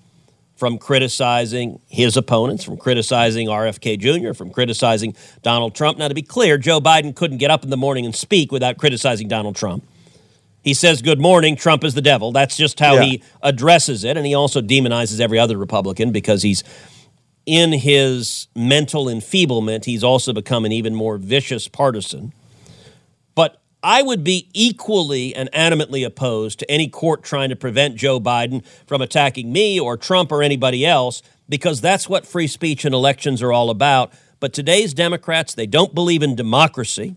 from 0.57 0.79
criticizing 0.79 1.81
his 1.89 2.17
opponents, 2.17 2.65
from 2.65 2.77
criticizing 2.77 3.49
RFK 3.49 3.99
Jr., 3.99 4.33
from 4.33 4.51
criticizing 4.51 5.15
Donald 5.43 5.75
Trump. 5.75 5.99
Now, 5.99 6.09
to 6.09 6.15
be 6.15 6.23
clear, 6.23 6.57
Joe 6.57 6.81
Biden 6.81 7.15
couldn't 7.15 7.39
get 7.39 7.51
up 7.51 7.65
in 7.65 7.71
the 7.71 7.77
morning 7.77 8.05
and 8.05 8.15
speak 8.15 8.53
without 8.53 8.79
criticizing 8.79 9.29
Donald 9.29 9.57
Trump. 9.57 9.85
He 10.63 10.75
says, 10.75 11.03
Good 11.03 11.21
morning, 11.21 11.57
Trump 11.57 11.85
is 11.85 11.95
the 11.95 12.03
devil. 12.03 12.33
That's 12.33 12.57
just 12.57 12.79
how 12.79 12.95
yeah. 12.95 13.03
he 13.03 13.23
addresses 13.43 14.05
it. 14.05 14.17
And 14.17 14.25
he 14.27 14.35
also 14.35 14.61
demonizes 14.61 15.21
every 15.21 15.39
other 15.39 15.57
Republican 15.57 16.13
because 16.13 16.43
he's 16.43 16.63
in 17.45 17.73
his 17.73 18.47
mental 18.55 19.09
enfeeblement, 19.09 19.85
he's 19.85 20.05
also 20.05 20.33
become 20.33 20.65
an 20.65 20.73
even 20.73 20.95
more 20.95 21.19
vicious 21.19 21.67
partisan. 21.67 22.33
But 23.35 23.61
I 23.83 24.03
would 24.03 24.23
be 24.23 24.49
equally 24.53 25.35
and 25.35 25.51
adamantly 25.51 26.07
opposed 26.07 26.61
to 26.61 26.71
any 26.71 26.89
court 26.89 27.25
trying 27.25 27.49
to 27.49 27.57
prevent 27.57 27.97
Joe 27.97 28.21
Biden 28.21 28.65
from 28.87 29.03
attacking 29.03 29.53
me 29.53 29.81
or 29.81 29.97
Trump 29.97 30.31
or 30.31 30.43
anybody 30.43 30.87
else 30.87 31.23
because 31.49 31.81
that's 31.81 32.09
what 32.09 32.27
free 32.27 32.47
speech 32.47 32.85
and 32.85 32.95
elections 32.95 33.43
are 33.43 33.53
all 33.53 33.71
about. 33.71 34.13
But 34.39 34.53
today's 34.53 34.95
Democrats, 34.95 35.55
they 35.55 35.67
don't 35.67 35.95
believe 35.95 36.23
in 36.23 36.37
democracy, 36.37 37.17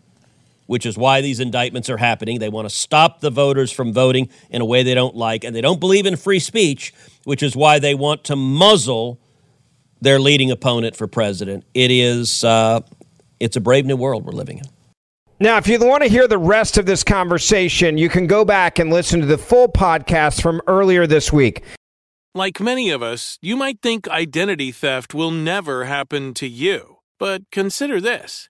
which 0.66 0.86
is 0.86 0.98
why 0.98 1.22
these 1.22 1.40
indictments 1.40 1.90
are 1.90 1.98
happening. 1.98 2.40
They 2.40 2.50
want 2.50 2.68
to 2.70 2.76
stop 2.76 3.22
the 3.22 3.30
voters 3.30 3.72
from 3.72 3.94
voting 3.94 4.30
in 4.50 4.62
a 4.62 4.66
way 4.66 4.84
they 4.84 4.94
don't 4.94 5.16
like, 5.16 5.44
and 5.44 5.56
they 5.56 5.62
don't 5.62 5.80
believe 5.80 6.06
in 6.06 6.16
free 6.16 6.40
speech, 6.40 6.94
which 7.24 7.44
is 7.44 7.56
why 7.56 7.80
they 7.80 7.96
want 7.96 8.24
to 8.26 8.36
muzzle 8.36 9.20
their 10.02 10.20
leading 10.20 10.52
opponent 10.52 10.96
for 10.96 11.08
president. 11.08 11.66
It 11.74 11.92
is 11.92 12.44
uh, 12.44 12.82
it's 13.40 13.56
a 13.56 13.62
brave 13.62 13.86
new 13.86 13.96
world 13.96 14.26
we're 14.26 14.34
living 14.34 14.60
in. 14.60 14.66
Now, 15.38 15.58
if 15.58 15.68
you 15.68 15.78
want 15.80 16.02
to 16.04 16.10
hear 16.10 16.30
the 16.30 16.38
rest 16.38 16.78
of 16.78 16.86
this 16.86 17.04
conversation, 17.04 17.98
you 17.98 18.08
can 18.08 18.26
go 18.26 18.46
back 18.46 18.80
and 18.80 18.90
listen 18.90 19.20
to 19.20 19.26
the 19.26 19.38
full 19.38 19.68
podcast 19.68 20.42
from 20.42 20.62
earlier 20.66 21.06
this 21.06 21.34
week. 21.34 21.62
Like 22.34 22.62
many 22.62 22.90
of 22.90 23.04
us, 23.04 23.38
you 23.42 23.58
might 23.58 23.82
think 23.82 24.08
identity 24.08 24.72
theft 24.72 25.14
will 25.14 25.32
never 25.32 25.86
happen 25.86 26.34
to 26.36 26.48
you. 26.48 26.98
But 27.20 27.52
consider 27.52 28.00
this 28.00 28.50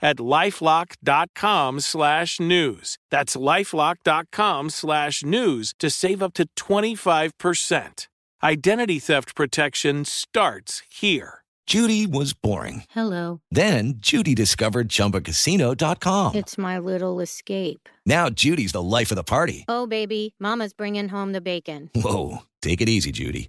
at 0.00 0.16
lifelock.com 0.16 1.80
slash 1.80 2.40
news. 2.40 2.98
That's 3.10 3.36
lifelock.com 3.36 4.70
slash 4.70 5.24
news 5.24 5.74
to 5.78 5.90
save 5.90 6.22
up 6.22 6.34
to 6.34 6.46
25%. 6.56 8.06
Identity 8.42 8.98
theft 8.98 9.34
protection 9.34 10.04
starts 10.04 10.82
here. 10.90 11.42
Judy 11.66 12.06
was 12.06 12.32
boring. 12.32 12.84
Hello. 12.90 13.40
Then 13.50 13.94
Judy 13.96 14.36
discovered 14.36 14.88
chumbacasino.com. 14.88 16.36
It's 16.36 16.56
my 16.56 16.78
little 16.78 17.18
escape. 17.20 17.88
Now 18.04 18.30
Judy's 18.30 18.70
the 18.72 18.82
life 18.82 19.10
of 19.10 19.16
the 19.16 19.24
party. 19.24 19.64
Oh, 19.66 19.86
baby, 19.88 20.34
Mama's 20.38 20.72
bringing 20.72 21.08
home 21.08 21.32
the 21.32 21.40
bacon. 21.40 21.90
Whoa. 21.94 22.42
Take 22.62 22.80
it 22.80 22.88
easy, 22.88 23.10
Judy. 23.10 23.48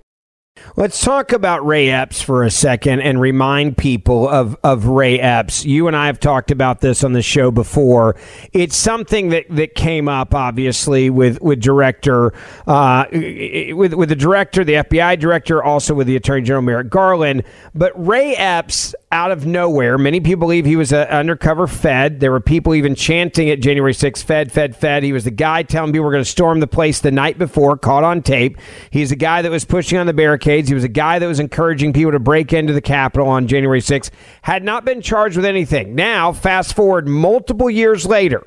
Let's 0.75 1.01
talk 1.01 1.31
about 1.31 1.65
Ray 1.65 1.89
Epps 1.89 2.21
for 2.21 2.43
a 2.43 2.51
second 2.51 3.01
and 3.01 3.21
remind 3.21 3.77
people 3.77 4.27
of, 4.27 4.57
of 4.63 4.85
Ray 4.85 5.17
Epps. 5.19 5.63
You 5.63 5.87
and 5.87 5.95
I 5.95 6.07
have 6.07 6.19
talked 6.19 6.51
about 6.51 6.81
this 6.81 7.03
on 7.03 7.13
the 7.13 7.21
show 7.21 7.51
before. 7.51 8.17
It's 8.51 8.75
something 8.75 9.29
that, 9.29 9.45
that 9.49 9.75
came 9.75 10.09
up, 10.09 10.35
obviously, 10.35 11.09
with, 11.09 11.41
with 11.41 11.61
director, 11.61 12.33
uh, 12.67 13.05
with, 13.11 13.93
with 13.93 14.09
the 14.09 14.15
director, 14.15 14.63
the 14.63 14.73
FBI 14.73 15.19
director, 15.19 15.63
also 15.63 15.93
with 15.93 16.07
the 16.07 16.17
Attorney 16.17 16.41
General 16.41 16.63
Merrick 16.63 16.89
Garland. 16.89 17.43
But 17.73 17.93
Ray 17.95 18.35
Epps 18.35 18.93
out 19.11 19.31
of 19.31 19.45
nowhere. 19.45 19.97
Many 19.97 20.21
people 20.21 20.39
believe 20.39 20.65
he 20.65 20.77
was 20.77 20.93
an 20.93 21.07
undercover 21.07 21.67
Fed. 21.67 22.21
There 22.21 22.31
were 22.31 22.39
people 22.39 22.73
even 22.73 22.95
chanting 22.95 23.49
at 23.49 23.59
January 23.59 23.93
6th, 23.93 24.23
Fed, 24.23 24.51
Fed, 24.51 24.75
Fed. 24.75 25.03
He 25.03 25.11
was 25.11 25.25
the 25.25 25.31
guy 25.31 25.63
telling 25.63 25.91
people 25.91 26.05
we're 26.05 26.13
going 26.13 26.23
to 26.23 26.29
storm 26.29 26.61
the 26.61 26.67
place 26.67 27.01
the 27.01 27.11
night 27.11 27.37
before, 27.37 27.77
caught 27.77 28.05
on 28.05 28.21
tape. 28.21 28.57
He's 28.89 29.09
the 29.09 29.17
guy 29.17 29.41
that 29.41 29.51
was 29.51 29.65
pushing 29.65 29.97
on 29.97 30.07
the 30.07 30.13
barricades. 30.41 30.67
He 30.67 30.75
was 30.75 30.83
a 30.83 30.89
guy 30.89 31.19
that 31.19 31.27
was 31.27 31.39
encouraging 31.39 31.93
people 31.93 32.11
to 32.11 32.19
break 32.19 32.53
into 32.53 32.73
the 32.73 32.81
Capitol 32.81 33.27
on 33.27 33.47
January 33.47 33.81
6th. 33.81 34.09
Had 34.41 34.63
not 34.63 34.85
been 34.85 35.01
charged 35.01 35.35
with 35.35 35.45
anything. 35.45 35.95
Now, 35.95 36.33
fast 36.33 36.75
forward 36.75 37.07
multiple 37.07 37.69
years 37.69 38.05
later 38.05 38.45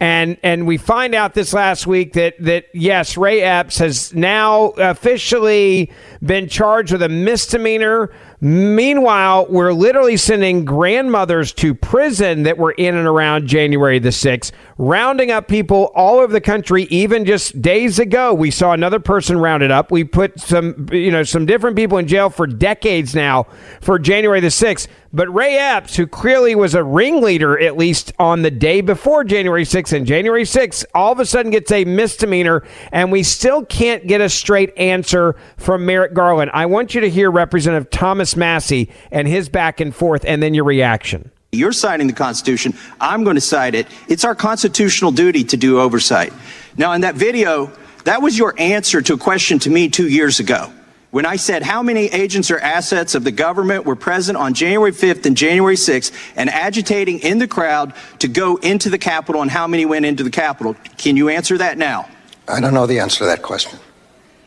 and 0.00 0.38
and 0.42 0.66
we 0.66 0.78
find 0.78 1.14
out 1.14 1.34
this 1.34 1.52
last 1.52 1.86
week 1.86 2.14
that 2.14 2.34
that 2.40 2.64
yes, 2.72 3.18
Ray 3.18 3.42
Epps 3.42 3.78
has 3.78 4.14
now 4.14 4.68
officially 4.78 5.92
been 6.24 6.48
charged 6.48 6.92
with 6.92 7.02
a 7.02 7.08
misdemeanor. 7.10 8.10
Meanwhile, 8.42 9.48
we're 9.50 9.74
literally 9.74 10.16
sending 10.16 10.64
grandmothers 10.64 11.52
to 11.54 11.74
prison 11.74 12.44
that 12.44 12.56
were 12.56 12.72
in 12.72 12.94
and 12.96 13.06
around 13.06 13.46
January 13.46 13.98
the 13.98 14.08
6th, 14.08 14.52
rounding 14.78 15.30
up 15.30 15.46
people 15.46 15.92
all 15.94 16.20
over 16.20 16.32
the 16.32 16.40
country. 16.40 16.84
Even 16.84 17.26
just 17.26 17.60
days 17.60 17.98
ago, 17.98 18.32
we 18.32 18.50
saw 18.50 18.72
another 18.72 18.98
person 18.98 19.38
rounded 19.38 19.70
up. 19.70 19.90
We 19.90 20.04
put 20.04 20.40
some, 20.40 20.86
you 20.90 21.10
know, 21.10 21.22
some 21.22 21.44
different 21.44 21.76
people 21.76 21.98
in 21.98 22.06
jail 22.06 22.30
for 22.30 22.46
decades 22.46 23.14
now 23.14 23.46
for 23.82 23.98
January 23.98 24.40
the 24.40 24.48
6th. 24.48 24.86
But 25.12 25.28
Ray 25.34 25.58
Epps, 25.58 25.96
who 25.96 26.06
clearly 26.06 26.54
was 26.54 26.76
a 26.76 26.84
ringleader 26.84 27.58
at 27.58 27.76
least 27.76 28.12
on 28.20 28.42
the 28.42 28.50
day 28.50 28.80
before 28.80 29.24
January 29.24 29.64
6th 29.64 29.92
and 29.92 30.06
January 30.06 30.44
6th, 30.44 30.84
all 30.94 31.10
of 31.10 31.18
a 31.18 31.26
sudden 31.26 31.50
gets 31.50 31.72
a 31.72 31.84
misdemeanor, 31.84 32.62
and 32.92 33.10
we 33.10 33.24
still 33.24 33.64
can't 33.64 34.06
get 34.06 34.20
a 34.20 34.28
straight 34.28 34.72
answer 34.76 35.34
from 35.56 35.84
Merrick 35.84 36.14
Garland. 36.14 36.52
I 36.54 36.66
want 36.66 36.94
you 36.94 37.00
to 37.00 37.10
hear 37.10 37.28
Representative 37.28 37.90
Thomas 37.90 38.29
Massie 38.36 38.90
and 39.10 39.26
his 39.26 39.48
back 39.48 39.80
and 39.80 39.94
forth, 39.94 40.24
and 40.24 40.42
then 40.42 40.54
your 40.54 40.64
reaction. 40.64 41.30
You're 41.52 41.72
citing 41.72 42.06
the 42.06 42.12
Constitution. 42.12 42.74
I'm 43.00 43.24
going 43.24 43.34
to 43.34 43.40
cite 43.40 43.74
it. 43.74 43.88
It's 44.08 44.24
our 44.24 44.34
constitutional 44.34 45.10
duty 45.10 45.42
to 45.44 45.56
do 45.56 45.80
oversight. 45.80 46.32
Now, 46.76 46.92
in 46.92 47.00
that 47.00 47.16
video, 47.16 47.72
that 48.04 48.22
was 48.22 48.38
your 48.38 48.54
answer 48.58 49.02
to 49.02 49.14
a 49.14 49.18
question 49.18 49.58
to 49.60 49.70
me 49.70 49.88
two 49.88 50.08
years 50.08 50.38
ago 50.38 50.72
when 51.10 51.26
I 51.26 51.36
said 51.36 51.62
how 51.62 51.82
many 51.82 52.06
agents 52.06 52.50
or 52.50 52.58
assets 52.58 53.14
of 53.14 53.24
the 53.24 53.32
government 53.32 53.84
were 53.84 53.96
present 53.96 54.38
on 54.38 54.54
January 54.54 54.92
5th 54.92 55.26
and 55.26 55.36
January 55.36 55.74
6th 55.74 56.12
and 56.36 56.48
agitating 56.48 57.20
in 57.20 57.38
the 57.38 57.48
crowd 57.48 57.94
to 58.20 58.28
go 58.28 58.56
into 58.56 58.90
the 58.90 58.98
Capitol 58.98 59.42
and 59.42 59.50
how 59.50 59.66
many 59.66 59.84
went 59.84 60.06
into 60.06 60.22
the 60.22 60.30
Capitol. 60.30 60.76
Can 60.98 61.16
you 61.16 61.28
answer 61.28 61.58
that 61.58 61.78
now? 61.78 62.08
I 62.48 62.60
don't 62.60 62.74
know 62.74 62.86
the 62.86 63.00
answer 63.00 63.18
to 63.18 63.24
that 63.26 63.42
question. 63.42 63.78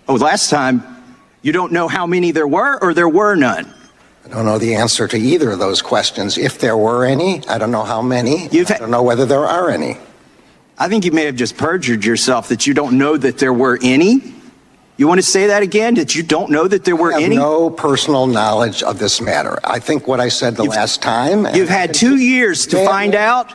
Oh, 0.08 0.16
last 0.16 0.50
time 0.50 0.84
you 1.44 1.52
don't 1.52 1.72
know 1.72 1.88
how 1.88 2.08
many 2.08 2.32
there 2.32 2.48
were 2.48 2.80
or 2.82 2.94
there 2.96 3.08
were 3.10 3.36
none? 3.36 3.72
I 4.26 4.30
don't 4.30 4.46
know 4.46 4.58
the 4.58 4.74
answer 4.76 5.08
to 5.08 5.18
either 5.18 5.52
of 5.52 5.60
those 5.60 5.82
questions. 5.82 6.38
If 6.38 6.58
there 6.58 6.78
were 6.78 7.06
any, 7.06 7.46
I 7.48 7.58
don't 7.58 7.72
know 7.72 7.84
how 7.84 8.02
many. 8.02 8.48
You've 8.48 8.72
I 8.72 8.78
don't 8.78 8.90
know 8.90 9.04
whether 9.04 9.26
there 9.26 9.46
are 9.46 9.70
any. 9.70 9.98
I 10.80 10.88
think 10.90 11.06
you 11.06 11.12
may 11.12 11.26
have 11.26 11.36
just 11.36 11.58
perjured 11.58 12.04
yourself 12.04 12.48
that 12.48 12.66
you 12.66 12.74
don't 12.74 12.98
know 12.98 13.16
that 13.18 13.38
there 13.38 13.54
were 13.54 13.78
any. 13.84 14.34
You 14.96 15.08
want 15.08 15.18
to 15.20 15.24
say 15.24 15.48
that 15.48 15.62
again? 15.62 15.96
That 15.96 16.16
you 16.16 16.24
don't 16.24 16.52
know 16.52 16.68
that 16.68 16.86
there 16.86 16.96
were 16.96 17.12
I 17.12 17.16
have 17.16 17.24
any? 17.24 17.36
No 17.36 17.70
personal 17.70 18.26
knowledge 18.28 18.82
of 18.82 18.98
this 18.98 19.20
matter. 19.20 19.60
I 19.64 19.80
think 19.80 20.08
what 20.08 20.20
I 20.20 20.30
said 20.30 20.56
the 20.56 20.64
You've- 20.64 20.76
last 20.76 21.02
time. 21.02 21.46
You've 21.54 21.70
had 21.70 21.94
two 21.94 22.16
years 22.18 22.66
to 22.68 22.86
find 22.86 23.16
out. 23.16 23.54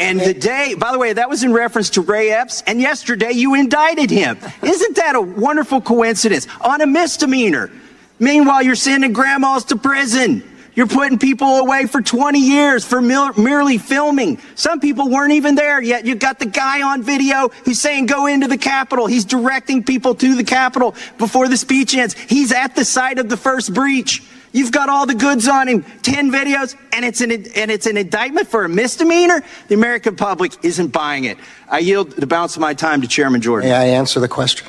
And 0.00 0.18
the 0.18 0.32
day, 0.32 0.74
by 0.78 0.92
the 0.92 0.98
way, 0.98 1.12
that 1.12 1.28
was 1.28 1.44
in 1.44 1.52
reference 1.52 1.90
to 1.90 2.00
Ray 2.00 2.30
Epps, 2.30 2.62
and 2.66 2.80
yesterday 2.80 3.32
you 3.32 3.54
indicted 3.54 4.10
him. 4.10 4.38
Isn't 4.62 4.96
that 4.96 5.14
a 5.14 5.20
wonderful 5.20 5.82
coincidence? 5.82 6.46
On 6.62 6.80
a 6.80 6.86
misdemeanor. 6.86 7.70
Meanwhile, 8.18 8.62
you're 8.62 8.76
sending 8.76 9.12
grandmas 9.12 9.64
to 9.64 9.76
prison. 9.76 10.42
You're 10.74 10.86
putting 10.86 11.18
people 11.18 11.58
away 11.58 11.84
for 11.86 12.00
20 12.00 12.38
years 12.38 12.82
for 12.82 13.02
mil- 13.02 13.34
merely 13.34 13.76
filming. 13.76 14.38
Some 14.54 14.80
people 14.80 15.10
weren't 15.10 15.32
even 15.32 15.54
there 15.54 15.82
yet. 15.82 16.06
You 16.06 16.14
got 16.14 16.38
the 16.38 16.46
guy 16.46 16.80
on 16.80 17.02
video 17.02 17.48
who's 17.66 17.78
saying 17.78 18.06
go 18.06 18.26
into 18.26 18.48
the 18.48 18.56
Capitol. 18.56 19.06
He's 19.06 19.26
directing 19.26 19.84
people 19.84 20.14
to 20.14 20.34
the 20.34 20.44
Capitol 20.44 20.94
before 21.18 21.48
the 21.48 21.58
speech 21.58 21.94
ends. 21.94 22.14
He's 22.14 22.52
at 22.52 22.74
the 22.74 22.86
site 22.86 23.18
of 23.18 23.28
the 23.28 23.36
first 23.36 23.74
breach. 23.74 24.22
You've 24.52 24.72
got 24.72 24.88
all 24.88 25.06
the 25.06 25.14
goods 25.14 25.46
on 25.46 25.68
him, 25.68 25.82
10 26.02 26.32
videos, 26.32 26.74
and 26.92 27.04
it's 27.04 27.20
an, 27.20 27.30
and 27.30 27.70
it's 27.70 27.86
an 27.86 27.96
indictment 27.96 28.48
for 28.48 28.64
a 28.64 28.68
misdemeanor. 28.68 29.42
The 29.68 29.74
American 29.74 30.16
public 30.16 30.52
isn't 30.64 30.88
buying 30.88 31.24
it. 31.24 31.38
I 31.68 31.78
yield 31.78 32.10
the 32.12 32.26
balance 32.26 32.56
of 32.56 32.60
my 32.60 32.74
time 32.74 33.00
to 33.02 33.08
Chairman 33.08 33.40
Jordan. 33.40 33.70
May 33.70 33.76
I 33.76 33.84
answer 33.84 34.18
the 34.18 34.28
question? 34.28 34.66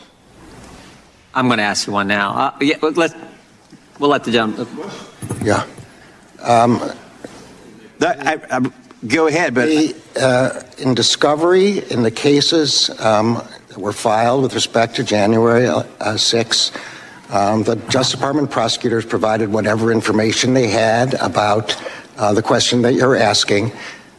I'm 1.34 1.48
going 1.48 1.58
to 1.58 1.64
ask 1.64 1.88
you 1.88 1.94
one 1.94 2.08
now. 2.08 2.32
Uh, 2.32 2.58
yeah, 2.62 2.76
let's, 2.82 3.16
we'll 3.98 4.10
let 4.12 4.24
the 4.24 4.32
gentleman. 4.32 4.68
Yeah. 5.44 5.66
Um, 6.42 6.80
That- 8.00 8.20
I- 8.52 8.58
I- 8.58 8.72
go 9.08 9.28
ahead, 9.28 9.56
but 9.56 9.66
the, 9.68 9.96
uh, 10.20 10.62
in 10.78 10.94
discovery, 10.94 11.80
in 11.90 12.04
the 12.04 12.12
cases 12.12 12.90
um, 13.00 13.42
that 13.70 13.78
were 13.80 13.94
filed 13.94 14.44
with 14.44 14.54
respect 14.54 14.96
to 14.98 15.04
January 15.04 15.68
uh, 15.68 16.18
6, 16.18 16.72
um, 17.32 17.64
the 17.64 17.76
Justice 17.90 18.12
Department 18.12 18.52
prosecutors 18.52 19.06
provided 19.06 19.52
whatever 19.52 19.92
information 19.92 20.54
they 20.54 20.68
had 20.68 21.14
about 21.16 21.76
uh, 22.18 22.34
the 22.34 22.42
question 22.42 22.82
that 22.84 22.94
you're 22.94 23.16
asking. 23.16 23.72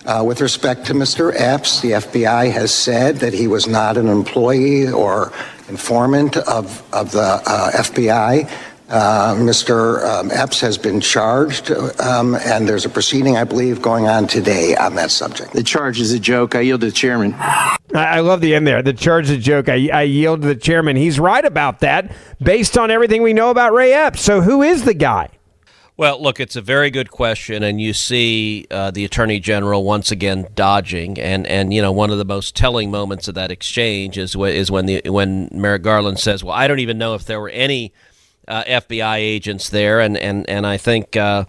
Uh, 0.05 0.25
with 0.27 0.40
respect 0.40 0.85
to 0.87 0.94
Mr. 0.94 1.33
Epps, 1.38 1.81
the 1.81 1.92
FBI 1.92 2.51
has 2.51 2.75
said 2.75 3.16
that 3.16 3.33
he 3.33 3.46
was 3.46 3.68
not 3.68 3.96
an 3.96 4.09
employee 4.09 4.90
or 4.90 5.33
informant 5.68 6.37
of, 6.38 6.83
of 6.92 7.12
the 7.12 7.20
uh, 7.46 7.70
FBI. 7.72 8.51
Uh, 8.92 9.35
Mr. 9.37 10.05
Um, 10.05 10.31
Epps 10.31 10.61
has 10.61 10.76
been 10.76 11.00
charged, 11.00 11.70
um, 11.98 12.35
and 12.35 12.68
there's 12.68 12.85
a 12.85 12.90
proceeding, 12.90 13.38
I 13.38 13.44
believe, 13.44 13.81
going 13.81 14.07
on 14.07 14.26
today 14.26 14.76
on 14.76 14.96
that 14.96 15.11
subject. 15.11 15.55
the 15.55 15.62
charge 15.62 15.98
is 15.98 16.12
a 16.12 16.18
joke. 16.18 16.55
I 16.55 16.61
yield 16.61 16.83
to 16.83 16.88
the 16.88 16.92
chairman. 16.92 17.33
I, 17.33 17.78
I 17.94 18.20
love 18.20 18.42
the 18.42 18.55
end 18.55 18.66
there. 18.66 18.83
The 18.83 18.92
charge 18.92 19.31
is 19.31 19.38
a 19.38 19.38
joke. 19.38 19.70
I, 19.70 19.88
I 19.90 20.02
yield 20.02 20.42
to 20.42 20.48
the 20.48 20.55
chairman. 20.55 20.96
He's 20.96 21.18
right 21.18 21.42
about 21.42 21.81
that 21.81 22.12
based 22.38 22.76
on 22.76 22.90
everything 22.90 23.22
we 23.22 23.33
know 23.33 23.48
about 23.48 23.72
Ray 23.72 23.94
Epps. 23.94 24.20
So 24.20 24.42
who 24.42 24.61
is 24.61 24.85
the 24.85 24.92
guy? 24.92 25.31
Well, 25.96 26.22
look, 26.22 26.38
it's 26.38 26.57
a 26.57 26.61
very 26.61 26.90
good 26.90 27.11
question, 27.11 27.62
and 27.62 27.81
you 27.81 27.94
see 27.94 28.66
uh, 28.70 28.90
the 28.90 29.07
attorney 29.07 29.40
general 29.40 29.85
once 29.85 30.11
again 30.11 30.48
dodging, 30.55 31.18
and, 31.18 31.46
and 31.46 31.72
you 31.72 31.81
know 31.81 31.92
one 31.92 32.11
of 32.11 32.18
the 32.18 32.24
most 32.26 32.55
telling 32.55 32.90
moments 32.90 33.26
of 33.26 33.35
that 33.37 33.50
exchange 33.50 34.18
is 34.18 34.35
wh- 34.35 34.48
is 34.48 34.70
when 34.70 34.85
the 34.85 35.00
when 35.07 35.48
Merrick 35.50 35.83
Garland 35.83 36.18
says, 36.18 36.44
"Well, 36.44 36.55
I 36.55 36.66
don't 36.66 36.78
even 36.81 36.98
know 36.98 37.14
if 37.14 37.24
there 37.24 37.40
were 37.40 37.50
any 37.50 37.92
uh, 38.48 38.64
FBI 38.64 39.16
agents 39.16 39.68
there," 39.68 40.00
and 40.00 40.16
and 40.16 40.48
and 40.48 40.66
I 40.66 40.76
think. 40.76 41.16
Uh, 41.16 41.44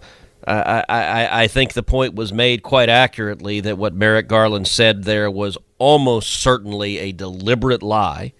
I, 0.46 0.84
I, 0.90 1.42
I 1.44 1.46
think 1.46 1.72
the 1.72 1.82
point 1.82 2.14
was 2.14 2.30
made 2.30 2.62
quite 2.62 2.90
accurately 2.90 3.60
that 3.60 3.78
what 3.78 3.94
Merrick 3.94 4.28
Garland 4.28 4.68
said 4.68 5.04
there 5.04 5.30
was 5.30 5.56
almost 5.78 6.28
certainly 6.28 6.98
a 6.98 7.12
deliberate 7.12 7.82
lie. 7.82 8.34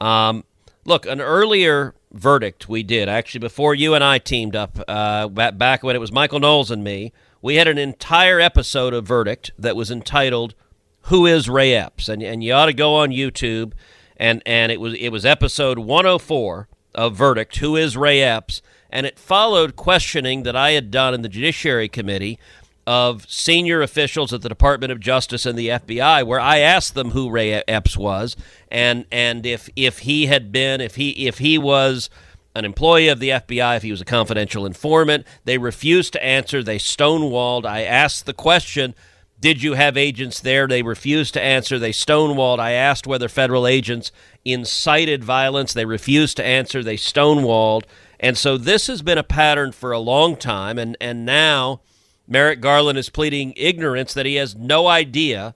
Um, 0.00 0.44
look, 0.86 1.04
an 1.04 1.20
earlier 1.20 1.94
verdict 2.12 2.68
we 2.68 2.82
did 2.82 3.08
actually 3.08 3.40
before 3.40 3.74
you 3.74 3.94
and 3.94 4.02
I 4.02 4.18
teamed 4.18 4.56
up 4.56 4.78
uh, 4.88 5.28
back 5.28 5.82
when 5.82 5.94
it 5.94 5.98
was 5.98 6.12
Michael 6.12 6.40
Knowles 6.40 6.70
and 6.70 6.82
me. 6.82 7.12
We 7.42 7.56
had 7.56 7.68
an 7.68 7.78
entire 7.78 8.40
episode 8.40 8.94
of 8.94 9.06
verdict 9.06 9.50
that 9.58 9.76
was 9.76 9.90
entitled 9.90 10.54
"Who 11.02 11.26
is 11.26 11.48
Ray 11.48 11.74
Epps?" 11.74 12.08
and 12.08 12.22
and 12.22 12.42
you 12.42 12.52
ought 12.52 12.66
to 12.66 12.72
go 12.72 12.94
on 12.94 13.10
YouTube 13.10 13.72
and 14.16 14.42
and 14.46 14.72
it 14.72 14.80
was 14.80 14.94
it 14.94 15.10
was 15.10 15.26
episode 15.26 15.78
104 15.78 16.68
of 16.96 17.14
verdict 17.14 17.56
"Who 17.58 17.76
is 17.76 17.96
Ray 17.96 18.22
Epps?" 18.22 18.62
and 18.90 19.06
it 19.06 19.18
followed 19.18 19.76
questioning 19.76 20.42
that 20.42 20.56
I 20.56 20.72
had 20.72 20.90
done 20.90 21.14
in 21.14 21.22
the 21.22 21.28
Judiciary 21.28 21.88
Committee 21.88 22.38
of 22.86 23.28
senior 23.28 23.82
officials 23.82 24.32
at 24.32 24.42
the 24.42 24.48
Department 24.48 24.92
of 24.92 25.00
Justice 25.00 25.44
and 25.44 25.58
the 25.58 25.68
FBI, 25.68 26.24
where 26.24 26.40
I 26.40 26.58
asked 26.58 26.94
them 26.94 27.10
who 27.10 27.28
Ray 27.30 27.52
Epps 27.52 27.96
was, 27.96 28.36
and 28.70 29.04
and 29.12 29.44
if 29.44 29.68
if 29.76 30.00
he 30.00 30.26
had 30.26 30.50
been 30.52 30.80
if 30.80 30.94
he 30.94 31.26
if 31.26 31.38
he 31.38 31.58
was 31.58 32.08
an 32.56 32.64
employee 32.64 33.08
of 33.08 33.20
the 33.20 33.28
FBI, 33.28 33.76
if 33.76 33.82
he 33.82 33.90
was 33.90 34.00
a 34.00 34.06
confidential 34.06 34.64
informant. 34.64 35.26
They 35.44 35.58
refused 35.58 36.14
to 36.14 36.24
answer. 36.24 36.62
They 36.62 36.78
stonewalled. 36.78 37.66
I 37.66 37.82
asked 37.82 38.24
the 38.24 38.32
question. 38.32 38.94
Did 39.38 39.62
you 39.62 39.74
have 39.74 39.96
agents 39.96 40.40
there? 40.40 40.66
They 40.66 40.82
refused 40.82 41.34
to 41.34 41.42
answer. 41.42 41.78
They 41.78 41.92
stonewalled. 41.92 42.58
I 42.58 42.72
asked 42.72 43.06
whether 43.06 43.28
federal 43.28 43.66
agents 43.66 44.10
incited 44.44 45.22
violence. 45.22 45.72
They 45.72 45.84
refused 45.84 46.38
to 46.38 46.44
answer. 46.44 46.82
They 46.82 46.96
stonewalled. 46.96 47.84
And 48.18 48.38
so 48.38 48.56
this 48.56 48.86
has 48.86 49.02
been 49.02 49.18
a 49.18 49.22
pattern 49.22 49.72
for 49.72 49.92
a 49.92 49.98
long 49.98 50.36
time. 50.36 50.78
And, 50.78 50.96
and 51.00 51.26
now 51.26 51.82
Merrick 52.26 52.60
Garland 52.60 52.98
is 52.98 53.10
pleading 53.10 53.52
ignorance 53.56 54.14
that 54.14 54.26
he 54.26 54.36
has 54.36 54.54
no 54.54 54.86
idea 54.86 55.54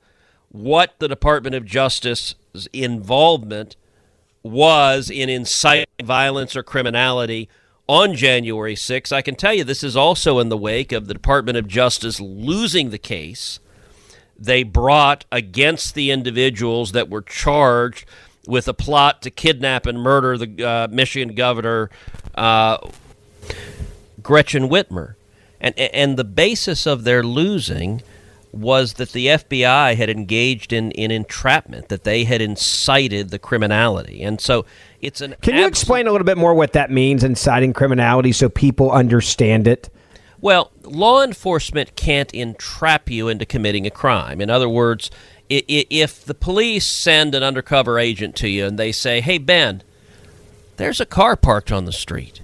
what 0.51 0.95
the 0.99 1.09
Department 1.09 1.55
of 1.55 1.65
Justice's 1.65 2.35
involvement 2.73 3.77
was 4.43 5.11
in 5.11 5.29
inciting 5.29 5.87
violence 6.03 6.55
or 6.55 6.63
criminality 6.63 7.49
on 7.87 8.15
January 8.15 8.77
6. 8.77 9.11
I 9.11 9.23
can 9.23 9.35
tell 9.35 9.55
you 9.55 9.65
this 9.65 9.83
is 9.83 9.97
also 9.97 10.39
in 10.39 10.49
the 10.49 10.57
wake 10.57 10.93
of 10.93 11.07
the 11.07 11.15
Department 11.15 11.57
of 11.57 11.67
Justice 11.67 12.21
losing 12.21 12.91
the 12.91 12.99
case 12.99 13.59
they 14.41 14.63
brought 14.63 15.25
against 15.31 15.95
the 15.95 16.11
individuals 16.11 16.93
that 16.93 17.11
were 17.11 17.23
charged 17.23 18.07
with 18.47 18.67
a 18.67 18.75
plot 18.75 19.23
to 19.23 19.31
kidnap 19.31 19.87
and 19.87 20.01
murder 20.01 20.39
the 20.39 20.67
uh, 20.67 20.89
Michigan 20.91 21.35
governor 21.35 21.91
uh, 22.35 22.79
Gretchen 24.23 24.69
Whitmer. 24.69 25.15
And 25.61 25.79
and 25.79 26.17
the 26.17 26.25
basis 26.25 26.87
of 26.87 27.05
their 27.05 27.23
losing 27.23 28.03
was 28.53 28.95
that 28.95 29.13
the 29.13 29.27
FBI 29.27 29.95
had 29.95 30.11
engaged 30.11 30.73
in, 30.73 30.91
in 30.93 31.11
entrapment, 31.11 31.89
that 31.89 32.05
they 32.05 32.25
had 32.25 32.41
incited 32.41 33.31
the 33.31 33.39
criminality. 33.39 34.23
And 34.23 34.41
so 34.41 34.65
it's 35.01 35.21
an 35.21 35.37
Can 35.41 35.57
you 35.57 35.67
explain 35.67 36.07
a 36.07 36.13
little 36.13 36.25
bit 36.25 36.37
more 36.37 36.55
what 36.55 36.73
that 36.73 36.91
means, 36.91 37.23
inciting 37.23 37.73
criminality, 37.73 38.33
so 38.33 38.49
people 38.49 38.91
understand 38.91 39.69
it? 39.69 39.89
Well, 40.41 40.71
law 40.83 41.23
enforcement 41.23 41.97
can't 41.97 42.33
entrap 42.33 43.11
you 43.11 43.29
into 43.29 43.45
committing 43.45 43.87
a 43.87 43.91
crime. 43.91 44.41
In 44.41 44.49
other 44.49 44.69
words, 44.69 45.11
if 45.49 46.25
the 46.25 46.35
police 46.35 46.87
send 46.87 47.35
an 47.35 47.43
undercover 47.43 47.99
agent 47.99 48.37
to 48.37 48.49
you 48.49 48.67
and 48.67 48.79
they 48.79 48.93
say, 48.93 49.21
hey, 49.21 49.39
Ben, 49.39 49.83
there's 50.77 51.01
a 51.01 51.07
car 51.07 51.37
parked 51.37 51.71
on 51.71 51.85
the 51.85 51.93
street, 51.93 52.41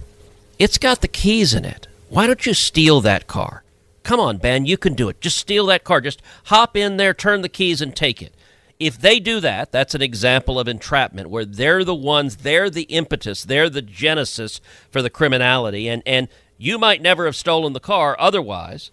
it's 0.59 0.77
got 0.77 1.01
the 1.01 1.07
keys 1.07 1.53
in 1.53 1.65
it. 1.65 1.87
Why 2.09 2.27
don't 2.27 2.45
you 2.45 2.53
steal 2.53 3.01
that 3.01 3.27
car? 3.27 3.63
Come 4.03 4.19
on, 4.19 4.37
Ben, 4.37 4.65
you 4.65 4.77
can 4.77 4.93
do 4.93 5.09
it. 5.09 5.19
Just 5.19 5.37
steal 5.37 5.65
that 5.65 5.83
car. 5.83 5.99
Just 5.99 6.21
hop 6.45 6.77
in 6.77 6.97
there, 6.97 7.13
turn 7.13 7.41
the 7.41 7.49
keys, 7.49 7.81
and 7.81 7.95
take 7.95 8.21
it. 8.21 8.33
If 8.79 8.99
they 9.01 9.19
do 9.19 9.39
that, 9.39 9.71
that's 9.71 9.95
an 9.95 10.01
example 10.01 10.59
of 10.59 10.67
entrapment 10.67 11.29
where 11.29 11.45
they're 11.45 11.83
the 11.83 11.95
ones, 11.95 12.37
they're 12.37 12.69
the 12.69 12.83
impetus, 12.83 13.43
they're 13.43 13.69
the 13.69 13.81
genesis 13.81 14.61
for 14.91 15.01
the 15.01 15.09
criminality. 15.09 15.89
And, 15.89 16.03
and 16.05 16.27
you 16.57 16.77
might 16.77 17.01
never 17.01 17.25
have 17.25 17.35
stolen 17.35 17.73
the 17.73 17.79
car 17.79 18.15
otherwise 18.19 18.91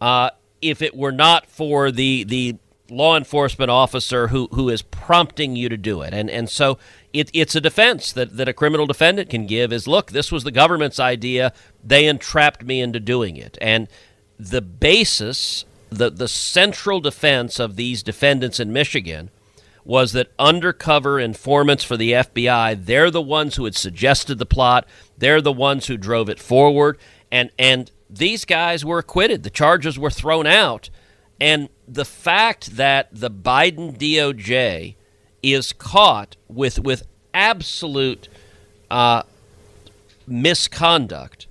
uh, 0.00 0.30
if 0.60 0.80
it 0.82 0.96
were 0.96 1.12
not 1.12 1.46
for 1.46 1.90
the, 1.90 2.24
the 2.24 2.56
law 2.88 3.16
enforcement 3.16 3.70
officer 3.70 4.28
who, 4.28 4.48
who 4.52 4.68
is 4.68 4.82
prompting 4.82 5.56
you 5.56 5.68
to 5.68 5.76
do 5.76 6.02
it. 6.02 6.12
And, 6.12 6.30
and 6.30 6.48
so 6.48 6.78
it, 7.12 7.30
it's 7.32 7.54
a 7.54 7.60
defense 7.60 8.12
that, 8.12 8.36
that 8.36 8.48
a 8.48 8.52
criminal 8.52 8.86
defendant 8.86 9.30
can 9.30 9.46
give 9.46 9.72
is 9.72 9.88
look, 9.88 10.12
this 10.12 10.30
was 10.30 10.44
the 10.44 10.50
government's 10.50 11.00
idea. 11.00 11.52
They 11.82 12.06
entrapped 12.06 12.64
me 12.64 12.80
into 12.80 13.00
doing 13.00 13.36
it. 13.36 13.58
And 13.60 13.88
the 14.38 14.60
basis, 14.60 15.64
the, 15.90 16.10
the 16.10 16.28
central 16.28 17.00
defense 17.00 17.58
of 17.58 17.76
these 17.76 18.02
defendants 18.02 18.60
in 18.60 18.72
Michigan 18.72 19.30
was 19.84 20.12
that 20.12 20.32
undercover 20.38 21.18
informants 21.18 21.82
for 21.82 21.96
the 21.96 22.12
FBI, 22.12 22.84
they're 22.84 23.10
the 23.10 23.20
ones 23.20 23.56
who 23.56 23.64
had 23.64 23.74
suggested 23.74 24.38
the 24.38 24.46
plot, 24.46 24.86
they're 25.22 25.40
the 25.40 25.52
ones 25.52 25.86
who 25.86 25.96
drove 25.96 26.28
it 26.28 26.40
forward, 26.40 26.98
and, 27.30 27.50
and 27.58 27.90
these 28.10 28.44
guys 28.44 28.84
were 28.84 28.98
acquitted. 28.98 29.44
The 29.44 29.50
charges 29.50 29.98
were 29.98 30.10
thrown 30.10 30.46
out. 30.46 30.90
And 31.40 31.68
the 31.88 32.04
fact 32.04 32.76
that 32.76 33.08
the 33.12 33.30
Biden 33.30 33.96
DOJ 33.96 34.96
is 35.42 35.72
caught 35.72 36.36
with, 36.48 36.78
with 36.80 37.04
absolute 37.32 38.28
uh, 38.90 39.22
misconduct 40.26 41.46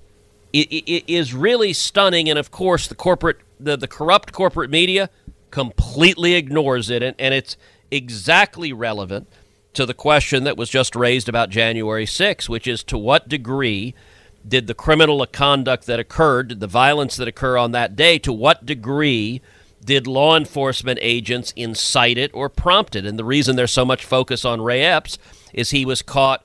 it, 0.52 0.70
it 0.70 1.04
is 1.12 1.34
really 1.34 1.72
stunning. 1.72 2.28
And 2.28 2.38
of 2.38 2.50
course, 2.50 2.86
the 2.86 2.94
corporate, 2.94 3.38
the, 3.58 3.76
the 3.76 3.88
corrupt 3.88 4.32
corporate 4.32 4.70
media 4.70 5.10
completely 5.50 6.34
ignores 6.34 6.90
it. 6.90 7.02
And, 7.02 7.16
and 7.18 7.34
it's 7.34 7.56
exactly 7.90 8.72
relevant 8.72 9.28
to 9.74 9.86
the 9.86 9.94
question 9.94 10.44
that 10.44 10.56
was 10.56 10.68
just 10.68 10.94
raised 10.94 11.28
about 11.28 11.50
January 11.50 12.06
6, 12.06 12.48
which 12.48 12.66
is 12.66 12.82
to 12.84 12.98
what 12.98 13.28
degree 13.28 13.94
did 14.46 14.66
the 14.66 14.74
criminal 14.74 15.24
conduct 15.26 15.86
that 15.86 16.00
occurred, 16.00 16.48
did 16.48 16.60
the 16.60 16.66
violence 16.66 17.16
that 17.16 17.28
occurred 17.28 17.58
on 17.58 17.72
that 17.72 17.96
day, 17.96 18.18
to 18.18 18.32
what 18.32 18.66
degree 18.66 19.40
did 19.84 20.06
law 20.06 20.36
enforcement 20.36 20.98
agents 21.02 21.52
incite 21.56 22.18
it 22.18 22.30
or 22.34 22.48
prompt 22.48 22.94
it? 22.96 23.06
And 23.06 23.18
the 23.18 23.24
reason 23.24 23.56
there's 23.56 23.72
so 23.72 23.84
much 23.84 24.04
focus 24.04 24.44
on 24.44 24.60
Ray 24.60 24.82
Epps 24.82 25.18
is 25.52 25.70
he 25.70 25.84
was 25.84 26.02
caught 26.02 26.44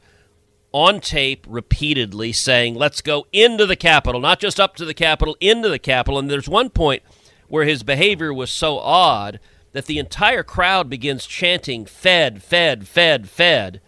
on 0.72 1.00
tape 1.00 1.46
repeatedly 1.48 2.32
saying, 2.32 2.76
let's 2.76 3.02
go 3.02 3.26
into 3.32 3.66
the 3.66 3.76
Capitol, 3.76 4.22
not 4.22 4.40
just 4.40 4.60
up 4.60 4.76
to 4.76 4.86
the 4.86 4.94
Capitol, 4.94 5.36
into 5.40 5.70
the 5.70 5.80
Capitol. 5.80 6.20
And 6.20 6.30
there's 6.30 6.50
one 6.50 6.70
point 6.70 7.04
where 7.48 7.66
his 7.66 7.84
behavior 7.84 8.34
was 8.34 8.52
so 8.52 8.78
odd 8.80 9.40
that 9.78 9.86
the 9.86 10.00
entire 10.00 10.42
crowd 10.42 10.90
begins 10.90 11.28
chanting, 11.28 11.86
Fed, 11.86 12.42
Fed, 12.42 12.88
Fed, 12.88 13.30
Fed. 13.30 13.80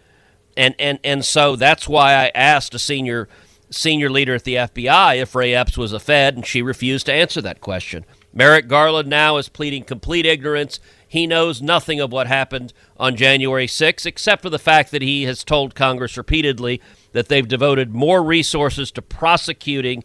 And, 0.56 0.76
and, 0.78 1.00
and 1.02 1.24
so 1.24 1.56
that's 1.56 1.88
why 1.88 2.14
I 2.14 2.30
asked 2.32 2.74
a 2.74 2.78
senior 2.78 3.28
senior 3.70 4.08
leader 4.08 4.36
at 4.36 4.44
the 4.44 4.54
FBI 4.54 5.20
if 5.20 5.34
Ray 5.34 5.52
Epps 5.52 5.76
was 5.76 5.92
a 5.92 5.98
Fed, 5.98 6.36
and 6.36 6.46
she 6.46 6.62
refused 6.62 7.06
to 7.06 7.12
answer 7.12 7.40
that 7.42 7.60
question. 7.60 8.04
Merrick 8.32 8.68
Garland 8.68 9.08
now 9.08 9.36
is 9.36 9.48
pleading 9.48 9.82
complete 9.82 10.26
ignorance. 10.26 10.78
He 11.08 11.26
knows 11.26 11.60
nothing 11.60 11.98
of 11.98 12.12
what 12.12 12.28
happened 12.28 12.72
on 12.96 13.16
January 13.16 13.66
6, 13.66 14.06
except 14.06 14.42
for 14.42 14.50
the 14.50 14.60
fact 14.60 14.92
that 14.92 15.02
he 15.02 15.24
has 15.24 15.42
told 15.42 15.74
Congress 15.74 16.16
repeatedly 16.16 16.80
that 17.12 17.26
they've 17.26 17.48
devoted 17.48 17.92
more 17.92 18.22
resources 18.22 18.92
to 18.92 19.02
prosecuting 19.02 20.04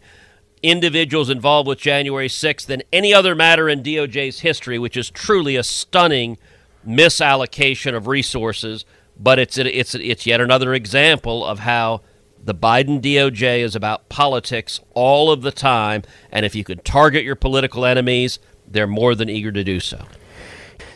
individuals 0.62 1.30
involved 1.30 1.68
with 1.68 1.78
January 1.78 2.28
6 2.28 2.64
than 2.64 2.82
any 2.92 3.12
other 3.12 3.34
matter 3.34 3.68
in 3.68 3.82
DOJ's 3.82 4.40
history, 4.40 4.78
which 4.78 4.96
is 4.96 5.10
truly 5.10 5.56
a 5.56 5.62
stunning 5.62 6.38
misallocation 6.86 7.94
of 7.94 8.06
resources. 8.06 8.84
But 9.18 9.38
it's 9.38 9.56
it's 9.56 9.94
it's 9.94 10.26
yet 10.26 10.40
another 10.40 10.74
example 10.74 11.44
of 11.44 11.60
how 11.60 12.02
the 12.42 12.54
Biden 12.54 13.00
DOJ 13.00 13.60
is 13.60 13.74
about 13.74 14.08
politics 14.08 14.80
all 14.94 15.30
of 15.30 15.42
the 15.42 15.50
time, 15.50 16.02
and 16.30 16.44
if 16.44 16.54
you 16.54 16.64
can 16.64 16.78
target 16.78 17.24
your 17.24 17.34
political 17.34 17.84
enemies, 17.84 18.38
they're 18.68 18.86
more 18.86 19.14
than 19.14 19.28
eager 19.28 19.50
to 19.50 19.64
do 19.64 19.80
so. 19.80 20.04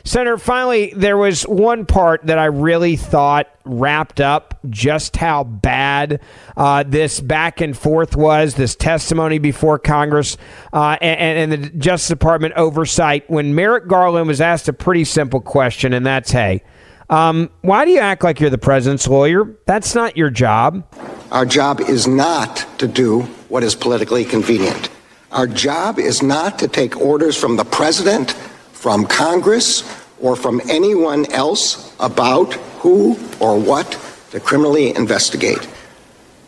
Senator, 0.04 0.38
finally, 0.38 0.92
there 0.96 1.16
was 1.16 1.42
one 1.42 1.84
part 1.84 2.26
that 2.26 2.38
I 2.38 2.46
really 2.46 2.96
thought 2.96 3.48
wrapped 3.64 4.20
up 4.20 4.58
just 4.68 5.16
how 5.16 5.44
bad 5.44 6.20
uh, 6.56 6.82
this 6.86 7.20
back 7.20 7.60
and 7.60 7.76
forth 7.76 8.16
was, 8.16 8.54
this 8.54 8.74
testimony 8.74 9.38
before 9.38 9.78
Congress 9.78 10.36
uh, 10.72 10.96
and, 11.00 11.52
and, 11.52 11.64
the 11.64 11.70
Justice 11.78 12.08
Department 12.08 12.54
oversight 12.54 13.28
when 13.28 13.54
Merrick 13.54 13.86
Garland 13.86 14.26
was 14.26 14.40
asked 14.40 14.68
a 14.68 14.72
pretty 14.72 15.04
simple 15.04 15.40
question, 15.40 15.92
and 15.92 16.06
that's 16.06 16.30
hey, 16.30 16.62
um, 17.10 17.50
why 17.60 17.84
do 17.84 17.90
you 17.90 17.98
act 17.98 18.24
like 18.24 18.40
you're 18.40 18.50
the 18.50 18.58
president's 18.58 19.06
lawyer? 19.06 19.56
That's 19.66 19.94
not 19.94 20.16
your 20.16 20.30
job. 20.30 20.84
Our 21.30 21.44
job 21.44 21.80
is 21.80 22.06
not 22.06 22.66
to 22.78 22.88
do 22.88 23.22
what 23.48 23.62
is 23.62 23.74
politically 23.74 24.24
convenient. 24.24 24.90
Our 25.32 25.46
job 25.46 25.98
is 25.98 26.22
not 26.22 26.58
to 26.60 26.68
take 26.68 26.96
orders 26.96 27.36
from 27.36 27.56
the 27.56 27.64
president 27.64 28.34
from 28.80 29.04
Congress 29.04 29.84
or 30.22 30.34
from 30.34 30.58
anyone 30.70 31.30
else 31.32 31.94
about 32.00 32.54
who 32.80 33.18
or 33.38 33.60
what 33.60 33.92
to 34.30 34.40
criminally 34.40 34.96
investigate. 34.96 35.68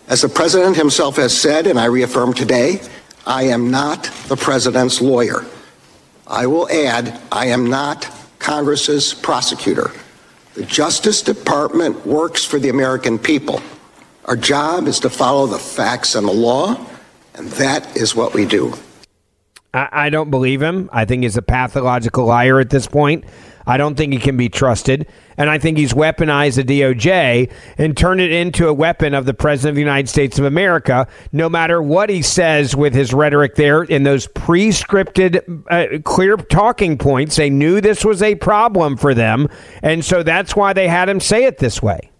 As 0.08 0.22
the 0.22 0.30
president 0.30 0.74
himself 0.74 1.16
has 1.16 1.38
said, 1.38 1.66
and 1.66 1.78
I 1.78 1.84
reaffirm 1.84 2.32
today, 2.32 2.80
I 3.26 3.44
am 3.44 3.70
not 3.70 4.04
the 4.28 4.36
president's 4.36 5.02
lawyer. 5.02 5.44
I 6.26 6.46
will 6.46 6.70
add, 6.70 7.20
I 7.30 7.48
am 7.48 7.68
not 7.68 8.08
Congress's 8.38 9.12
prosecutor. 9.12 9.90
The 10.54 10.64
Justice 10.64 11.20
Department 11.20 12.06
works 12.06 12.46
for 12.46 12.58
the 12.58 12.70
American 12.70 13.18
people. 13.18 13.60
Our 14.24 14.36
job 14.36 14.86
is 14.86 15.00
to 15.00 15.10
follow 15.10 15.46
the 15.46 15.58
facts 15.58 16.14
and 16.14 16.26
the 16.26 16.32
law, 16.32 16.82
and 17.34 17.48
that 17.52 17.94
is 17.94 18.16
what 18.16 18.32
we 18.32 18.46
do. 18.46 18.72
I, 19.74 19.88
I 19.92 20.10
don't 20.10 20.30
believe 20.30 20.62
him. 20.62 20.88
I 20.92 21.04
think 21.04 21.22
he's 21.22 21.36
a 21.36 21.42
pathological 21.42 22.26
liar 22.26 22.60
at 22.60 22.70
this 22.70 22.86
point. 22.86 23.24
I 23.66 23.76
don't 23.76 23.96
think 23.96 24.12
he 24.12 24.18
can 24.18 24.36
be 24.36 24.48
trusted. 24.48 25.06
And 25.36 25.48
I 25.48 25.58
think 25.58 25.78
he's 25.78 25.92
weaponized 25.92 26.56
the 26.56 26.80
DOJ 26.80 27.50
and 27.78 27.96
turned 27.96 28.20
it 28.20 28.32
into 28.32 28.68
a 28.68 28.74
weapon 28.74 29.14
of 29.14 29.24
the 29.24 29.34
President 29.34 29.70
of 29.70 29.74
the 29.76 29.82
United 29.82 30.08
States 30.08 30.38
of 30.38 30.44
America, 30.44 31.06
no 31.30 31.48
matter 31.48 31.80
what 31.80 32.10
he 32.10 32.22
says 32.22 32.76
with 32.76 32.94
his 32.94 33.14
rhetoric 33.14 33.54
there 33.54 33.82
in 33.82 34.02
those 34.02 34.26
pre 34.26 34.68
scripted, 34.68 35.64
uh, 35.70 36.00
clear 36.02 36.36
talking 36.36 36.98
points. 36.98 37.36
They 37.36 37.50
knew 37.50 37.80
this 37.80 38.04
was 38.04 38.22
a 38.22 38.34
problem 38.34 38.96
for 38.96 39.14
them. 39.14 39.48
And 39.82 40.04
so 40.04 40.22
that's 40.22 40.54
why 40.54 40.72
they 40.72 40.88
had 40.88 41.08
him 41.08 41.20
say 41.20 41.44
it 41.44 41.58
this 41.58 41.82
way. 41.82 42.11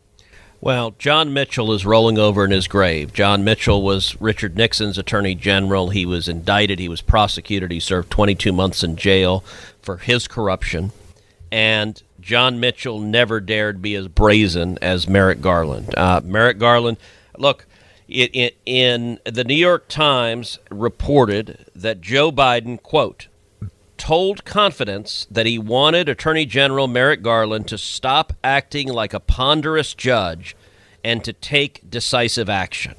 Well, 0.62 0.94
John 0.96 1.33
Mitchell 1.33 1.72
is 1.72 1.85
rolling 1.85 2.18
over 2.18 2.44
in 2.44 2.53
his 2.53 2.68
grave. 2.68 3.12
John 3.12 3.42
Mitchell 3.42 3.83
was 3.83 4.16
Richard 4.20 4.57
Nixon's 4.57 4.96
attorney 4.96 5.35
general. 5.35 5.90
He 5.90 6.07
was 6.07 6.29
indicted, 6.29 6.79
he 6.79 6.88
was 6.88 7.01
prosecuted, 7.01 7.72
he 7.72 7.81
served 7.81 8.12
22 8.12 8.53
months 8.53 8.85
in 8.85 8.94
jail 8.94 9.42
for 9.83 9.96
his 9.96 10.29
corruption. 10.29 10.92
And 11.51 12.01
John 12.20 12.61
Mitchell 12.61 13.01
never 13.01 13.40
dared 13.40 13.83
be 13.83 13.96
as 13.96 14.07
brazen 14.07 14.79
as 14.81 15.09
Merrick 15.09 15.40
Garland. 15.40 15.98
Uh, 15.98 16.20
Merrick 16.22 16.61
Garland, 16.61 16.98
look, 17.37 17.66
it, 18.07 18.31
it, 18.33 18.57
in 18.64 19.18
the 19.25 19.42
New 19.42 19.55
York 19.55 19.88
Times 19.88 20.61
reported 20.70 21.66
that 21.75 22.01
Joe 22.01 22.31
Biden, 22.31 22.81
quote, 22.81 23.27
told 24.02 24.44
confidence 24.44 25.28
that 25.30 25.46
he 25.46 25.60
wanted 25.60 26.08
Attorney 26.08 26.44
General 26.44 26.88
Merrick 26.88 27.22
Garland 27.22 27.68
to 27.68 27.78
stop 27.78 28.32
acting 28.42 28.88
like 28.88 29.14
a 29.14 29.20
ponderous 29.20 29.94
judge 29.94 30.56
and 31.04 31.22
to 31.22 31.32
take 31.32 31.88
decisive 31.88 32.50
action. 32.50 32.96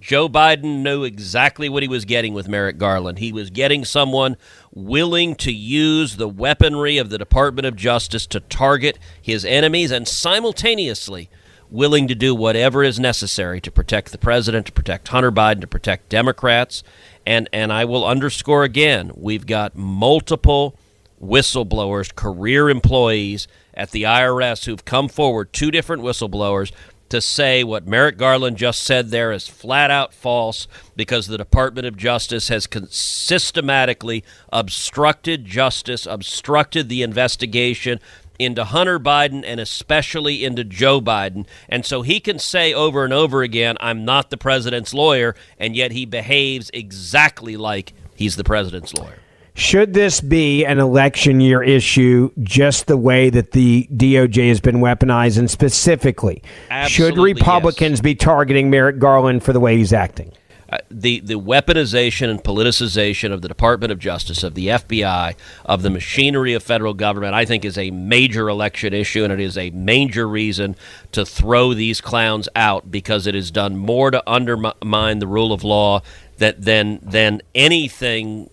Joe 0.00 0.28
Biden 0.28 0.84
knew 0.84 1.02
exactly 1.02 1.68
what 1.68 1.82
he 1.82 1.88
was 1.88 2.04
getting 2.04 2.34
with 2.34 2.46
Merrick 2.46 2.78
Garland. 2.78 3.18
He 3.18 3.32
was 3.32 3.50
getting 3.50 3.84
someone 3.84 4.36
willing 4.72 5.34
to 5.34 5.50
use 5.52 6.14
the 6.14 6.28
weaponry 6.28 6.98
of 6.98 7.10
the 7.10 7.18
Department 7.18 7.66
of 7.66 7.74
Justice 7.74 8.24
to 8.28 8.38
target 8.38 8.96
his 9.20 9.44
enemies 9.44 9.90
and 9.90 10.06
simultaneously 10.06 11.28
willing 11.70 12.08
to 12.08 12.14
do 12.14 12.34
whatever 12.34 12.82
is 12.82 12.98
necessary 12.98 13.60
to 13.60 13.70
protect 13.70 14.12
the 14.12 14.18
president, 14.18 14.66
to 14.66 14.72
protect 14.72 15.08
Hunter 15.08 15.32
Biden, 15.32 15.60
to 15.60 15.66
protect 15.66 16.08
Democrats. 16.08 16.82
And, 17.26 17.48
and 17.52 17.72
I 17.72 17.84
will 17.84 18.06
underscore 18.06 18.64
again 18.64 19.12
we've 19.14 19.46
got 19.46 19.76
multiple 19.76 20.78
whistleblowers, 21.22 22.14
career 22.14 22.70
employees 22.70 23.48
at 23.74 23.90
the 23.90 24.04
IRS 24.04 24.64
who've 24.64 24.84
come 24.84 25.08
forward, 25.08 25.52
two 25.52 25.70
different 25.70 26.02
whistleblowers, 26.02 26.72
to 27.08 27.20
say 27.20 27.64
what 27.64 27.86
Merrick 27.86 28.18
Garland 28.18 28.56
just 28.56 28.82
said 28.82 29.08
there 29.08 29.32
is 29.32 29.48
flat 29.48 29.90
out 29.90 30.12
false 30.12 30.68
because 30.94 31.26
the 31.26 31.38
Department 31.38 31.86
of 31.86 31.96
Justice 31.96 32.48
has 32.48 32.68
systematically 32.90 34.24
obstructed 34.52 35.44
justice, 35.44 36.06
obstructed 36.06 36.88
the 36.88 37.02
investigation 37.02 37.98
into 38.38 38.64
Hunter 38.64 38.98
Biden 38.98 39.42
and 39.44 39.60
especially 39.60 40.44
into 40.44 40.64
Joe 40.64 41.00
Biden. 41.00 41.46
And 41.68 41.84
so 41.84 42.02
he 42.02 42.20
can 42.20 42.38
say 42.38 42.72
over 42.72 43.04
and 43.04 43.12
over 43.12 43.42
again, 43.42 43.76
I'm 43.80 44.04
not 44.04 44.30
the 44.30 44.36
president's 44.36 44.94
lawyer, 44.94 45.34
and 45.58 45.74
yet 45.74 45.92
he 45.92 46.06
behaves 46.06 46.70
exactly 46.72 47.56
like 47.56 47.92
he's 48.14 48.36
the 48.36 48.44
president's 48.44 48.94
lawyer. 48.94 49.18
Should 49.54 49.92
this 49.92 50.20
be 50.20 50.64
an 50.64 50.78
election 50.78 51.40
year 51.40 51.60
issue 51.64 52.30
just 52.44 52.86
the 52.86 52.96
way 52.96 53.28
that 53.28 53.50
the 53.50 53.88
DOJ 53.92 54.48
has 54.50 54.60
been 54.60 54.76
weaponized? 54.76 55.36
And 55.36 55.50
specifically, 55.50 56.44
Absolutely, 56.70 57.32
should 57.32 57.38
Republicans 57.40 58.00
be 58.00 58.14
targeting 58.14 58.70
Merrick 58.70 59.00
Garland 59.00 59.42
for 59.42 59.52
the 59.52 59.58
way 59.58 59.76
he's 59.76 59.92
acting? 59.92 60.32
Uh, 60.70 60.78
the 60.90 61.20
the 61.20 61.40
weaponization 61.40 62.28
and 62.28 62.44
politicization 62.44 63.32
of 63.32 63.40
the 63.40 63.48
Department 63.48 63.90
of 63.90 63.98
Justice, 63.98 64.42
of 64.42 64.54
the 64.54 64.68
FBI, 64.68 65.34
of 65.64 65.80
the 65.80 65.88
machinery 65.88 66.52
of 66.52 66.62
federal 66.62 66.92
government, 66.92 67.34
I 67.34 67.46
think 67.46 67.64
is 67.64 67.78
a 67.78 67.90
major 67.90 68.50
election 68.50 68.92
issue, 68.92 69.24
and 69.24 69.32
it 69.32 69.40
is 69.40 69.56
a 69.56 69.70
major 69.70 70.28
reason 70.28 70.76
to 71.12 71.24
throw 71.24 71.72
these 71.72 72.02
clowns 72.02 72.50
out 72.54 72.90
because 72.90 73.26
it 73.26 73.34
has 73.34 73.50
done 73.50 73.78
more 73.78 74.10
to 74.10 74.22
undermine 74.30 75.20
the 75.20 75.26
rule 75.26 75.54
of 75.54 75.64
law 75.64 76.02
that 76.36 76.62
than 76.62 77.00
than 77.02 77.40
anything 77.54 78.50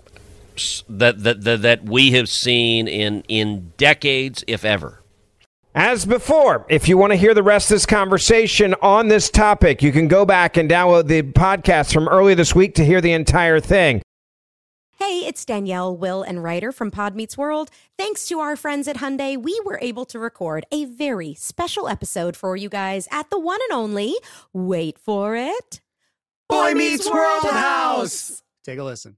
that, 0.88 1.22
that 1.24 1.44
that 1.44 1.62
that 1.64 1.84
we 1.84 2.12
have 2.12 2.30
seen 2.30 2.88
in 2.88 3.24
in 3.28 3.74
decades, 3.78 4.44
if 4.48 4.64
ever. 4.64 5.02
As 5.78 6.06
before, 6.06 6.66
if 6.70 6.88
you 6.88 6.98
want 6.98 7.12
to 7.12 7.18
hear 7.18 7.34
the 7.34 7.44
rest 7.44 7.70
of 7.70 7.76
this 7.76 7.86
conversation 7.86 8.74
on 8.82 9.10
this 9.10 9.30
topic, 9.30 9.84
you 9.84 9.92
can 9.92 10.08
go 10.08 10.26
back 10.26 10.56
and 10.56 10.70
download 10.70 11.08
the 11.08 11.22
podcast 11.22 11.92
from 11.92 12.08
earlier 12.08 12.34
this 12.34 12.56
week 12.56 12.76
to 12.76 12.86
hear 12.86 13.02
the 13.02 13.12
entire 13.12 13.60
thing. 13.60 14.02
Hey, 14.98 15.26
it's 15.26 15.44
Danielle, 15.44 15.98
Will, 15.98 16.24
and 16.24 16.42
Rider 16.42 16.72
from 16.72 16.92
Pod 16.92 17.14
Meets 17.14 17.38
World. 17.38 17.72
Thanks 17.98 18.26
to 18.28 18.40
our 18.40 18.56
friends 18.56 18.88
at 18.88 18.98
Hyundai, 18.98 19.36
we 19.36 19.60
were 19.66 19.78
able 19.82 20.06
to 20.06 20.18
record 20.18 20.66
a 20.72 20.86
very 20.86 21.34
special 21.34 21.90
episode 21.90 22.38
for 22.38 22.56
you 22.56 22.70
guys 22.70 23.10
at 23.12 23.30
the 23.30 23.38
one 23.38 23.60
and 23.70 23.78
only, 23.78 24.16
wait 24.54 24.98
for 24.98 25.36
it, 25.36 25.82
Boy 26.48 26.74
Meets 26.74 27.12
World 27.12 27.44
House. 27.44 28.42
Take 28.64 28.80
a 28.80 28.84
listen. 28.86 29.18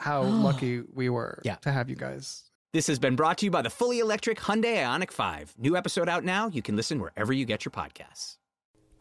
how 0.01 0.23
lucky 0.47 0.81
we 0.93 1.09
were 1.09 1.41
Yeah. 1.43 1.55
to 1.55 1.71
have 1.71 1.89
you 1.89 1.95
guys. 1.95 2.43
This 2.73 2.87
has 2.87 2.99
been 2.99 3.15
brought 3.15 3.37
to 3.39 3.45
you 3.45 3.51
by 3.51 3.61
the 3.61 3.69
fully 3.69 3.99
electric 3.99 4.39
Hyundai 4.39 4.77
Ioniq 4.77 5.11
5. 5.11 5.55
New 5.57 5.75
episode 5.75 6.07
out 6.07 6.23
now. 6.23 6.47
You 6.47 6.61
can 6.61 6.75
listen 6.75 6.99
wherever 6.99 7.33
you 7.33 7.45
get 7.45 7.65
your 7.65 7.71
podcasts. 7.71 8.37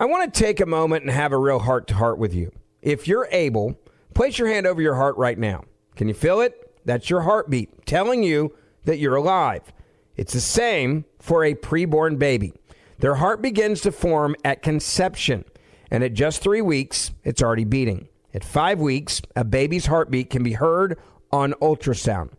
I 0.00 0.06
want 0.06 0.32
to 0.32 0.40
take 0.40 0.60
a 0.60 0.66
moment 0.66 1.02
and 1.04 1.10
have 1.12 1.32
a 1.32 1.38
real 1.38 1.60
heart 1.60 1.86
to 1.88 1.94
heart 1.94 2.18
with 2.18 2.34
you. 2.34 2.50
If 2.82 3.06
you're 3.06 3.28
able, 3.30 3.78
place 4.14 4.38
your 4.38 4.48
hand 4.48 4.66
over 4.66 4.80
your 4.82 4.94
heart 4.96 5.16
right 5.16 5.38
now. 5.38 5.64
Can 5.94 6.08
you 6.08 6.14
feel 6.14 6.40
it? 6.40 6.72
That's 6.84 7.10
your 7.10 7.20
heartbeat 7.20 7.86
telling 7.86 8.22
you 8.22 8.54
that 8.86 8.98
you're 8.98 9.14
alive. 9.16 9.72
It's 10.16 10.32
the 10.32 10.40
same 10.40 11.04
for 11.20 11.44
a 11.44 11.54
preborn 11.54 12.18
baby. 12.18 12.52
Their 12.98 13.16
heart 13.16 13.40
begins 13.42 13.82
to 13.82 13.92
form 13.92 14.34
at 14.44 14.62
conception, 14.62 15.44
and 15.90 16.02
at 16.02 16.14
just 16.14 16.42
three 16.42 16.62
weeks, 16.62 17.12
it's 17.22 17.42
already 17.42 17.64
beating. 17.64 18.08
At 18.32 18.44
five 18.44 18.78
weeks, 18.78 19.20
a 19.34 19.44
baby's 19.44 19.86
heartbeat 19.86 20.30
can 20.30 20.42
be 20.42 20.52
heard 20.52 20.98
on 21.32 21.52
ultrasound. 21.54 22.30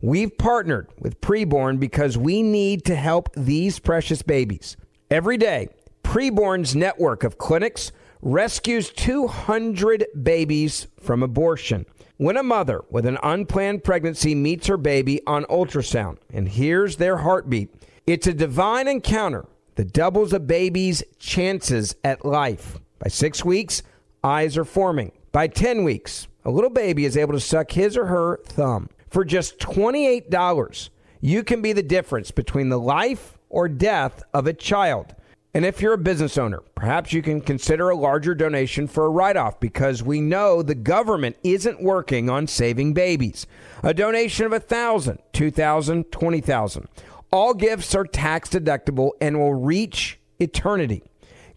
We've 0.00 0.36
partnered 0.36 0.88
with 0.98 1.20
Preborn 1.20 1.78
because 1.78 2.16
we 2.16 2.42
need 2.42 2.84
to 2.86 2.94
help 2.94 3.28
these 3.36 3.78
precious 3.78 4.22
babies. 4.22 4.76
Every 5.10 5.36
day, 5.36 5.68
Preborn's 6.04 6.74
network 6.74 7.22
of 7.24 7.38
clinics 7.38 7.92
rescues 8.22 8.90
200 8.90 10.06
babies 10.22 10.86
from 11.00 11.22
abortion. 11.22 11.84
When 12.16 12.36
a 12.36 12.42
mother 12.42 12.82
with 12.90 13.06
an 13.06 13.18
unplanned 13.22 13.82
pregnancy 13.82 14.34
meets 14.34 14.66
her 14.66 14.76
baby 14.76 15.20
on 15.26 15.44
ultrasound 15.44 16.18
and 16.32 16.48
hears 16.48 16.96
their 16.96 17.18
heartbeat, 17.18 17.74
it's 18.06 18.26
a 18.26 18.32
divine 18.32 18.88
encounter 18.88 19.46
that 19.76 19.92
doubles 19.92 20.32
a 20.32 20.40
baby's 20.40 21.02
chances 21.18 21.94
at 22.04 22.24
life. 22.24 22.78
By 22.98 23.08
six 23.08 23.44
weeks, 23.44 23.82
eyes 24.22 24.58
are 24.58 24.64
forming. 24.64 25.12
By 25.32 25.46
10 25.46 25.84
weeks, 25.84 26.26
a 26.44 26.50
little 26.50 26.70
baby 26.70 27.04
is 27.04 27.16
able 27.16 27.34
to 27.34 27.40
suck 27.40 27.70
his 27.70 27.96
or 27.96 28.06
her 28.06 28.40
thumb. 28.46 28.90
For 29.08 29.24
just 29.24 29.60
$28, 29.60 30.90
you 31.20 31.44
can 31.44 31.62
be 31.62 31.72
the 31.72 31.84
difference 31.84 32.32
between 32.32 32.68
the 32.68 32.80
life 32.80 33.38
or 33.48 33.68
death 33.68 34.24
of 34.34 34.48
a 34.48 34.52
child. 34.52 35.14
And 35.54 35.64
if 35.64 35.80
you're 35.80 35.92
a 35.92 35.98
business 35.98 36.36
owner, 36.36 36.62
perhaps 36.74 37.12
you 37.12 37.22
can 37.22 37.40
consider 37.40 37.90
a 37.90 37.96
larger 37.96 38.34
donation 38.34 38.88
for 38.88 39.06
a 39.06 39.10
write 39.10 39.36
off 39.36 39.60
because 39.60 40.02
we 40.02 40.20
know 40.20 40.62
the 40.62 40.74
government 40.74 41.36
isn't 41.44 41.80
working 41.80 42.28
on 42.28 42.48
saving 42.48 42.94
babies. 42.94 43.46
A 43.84 43.94
donation 43.94 44.46
of 44.46 44.52
$1,000, 44.52 45.18
$2,000, 45.32 46.04
$20,000. 46.06 46.86
All 47.30 47.54
gifts 47.54 47.94
are 47.94 48.04
tax 48.04 48.48
deductible 48.48 49.12
and 49.20 49.38
will 49.38 49.54
reach 49.54 50.18
eternity. 50.40 51.04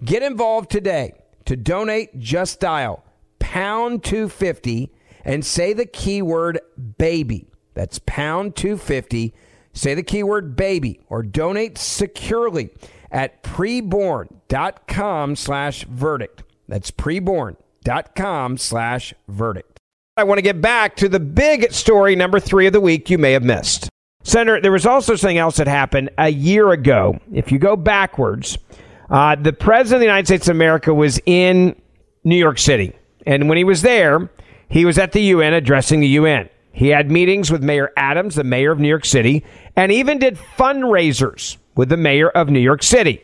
Get 0.03 0.21
involved 0.21 0.69
today. 0.69 1.13
To 1.45 1.55
donate, 1.55 2.19
just 2.19 2.59
dial 2.59 3.03
pound 3.53 4.03
250 4.03 4.91
and 5.23 5.45
say 5.45 5.73
the 5.73 5.85
keyword 5.85 6.59
baby. 6.97 7.47
That's 7.75 7.99
pound 8.07 8.55
250. 8.55 9.31
Say 9.73 9.93
the 9.93 10.01
keyword 10.01 10.55
baby 10.55 11.01
or 11.07 11.21
donate 11.21 11.77
securely 11.77 12.71
at 13.11 13.43
preborn.com 13.43 15.35
slash 15.35 15.83
verdict. 15.83 16.41
That's 16.67 16.89
preborn.com 16.89 18.57
slash 18.57 19.13
verdict. 19.27 19.77
I 20.17 20.23
want 20.23 20.39
to 20.39 20.43
get 20.43 20.59
back 20.59 20.95
to 20.95 21.07
the 21.07 21.19
big 21.19 21.71
story 21.71 22.15
number 22.15 22.39
three 22.39 22.65
of 22.65 22.73
the 22.73 22.81
week 22.81 23.11
you 23.11 23.19
may 23.19 23.33
have 23.33 23.43
missed. 23.43 23.87
Senator, 24.23 24.61
there 24.61 24.71
was 24.71 24.87
also 24.87 25.15
something 25.15 25.37
else 25.37 25.57
that 25.57 25.67
happened 25.67 26.09
a 26.17 26.29
year 26.29 26.71
ago. 26.71 27.19
If 27.31 27.51
you 27.51 27.59
go 27.59 27.75
backwards, 27.75 28.57
uh, 29.11 29.35
the 29.35 29.53
President 29.53 29.97
of 29.97 29.99
the 29.99 30.05
United 30.05 30.25
States 30.25 30.47
of 30.47 30.55
America 30.55 30.91
was 30.91 31.19
in 31.27 31.79
New 32.23 32.37
York 32.37 32.57
City. 32.57 32.95
And 33.25 33.49
when 33.49 33.57
he 33.57 33.63
was 33.63 33.81
there, 33.81 34.29
he 34.69 34.85
was 34.85 34.97
at 34.97 35.11
the 35.11 35.21
UN 35.21 35.53
addressing 35.53 35.99
the 35.99 36.07
UN. 36.07 36.49
He 36.71 36.89
had 36.89 37.11
meetings 37.11 37.51
with 37.51 37.61
Mayor 37.61 37.91
Adams, 37.95 38.35
the 38.35 38.43
mayor 38.43 38.71
of 38.71 38.79
New 38.79 38.87
York 38.87 39.05
City, 39.05 39.45
and 39.75 39.91
even 39.91 40.17
did 40.17 40.37
fundraisers 40.57 41.57
with 41.75 41.89
the 41.89 41.97
mayor 41.97 42.29
of 42.29 42.49
New 42.49 42.59
York 42.59 42.81
City. 42.81 43.21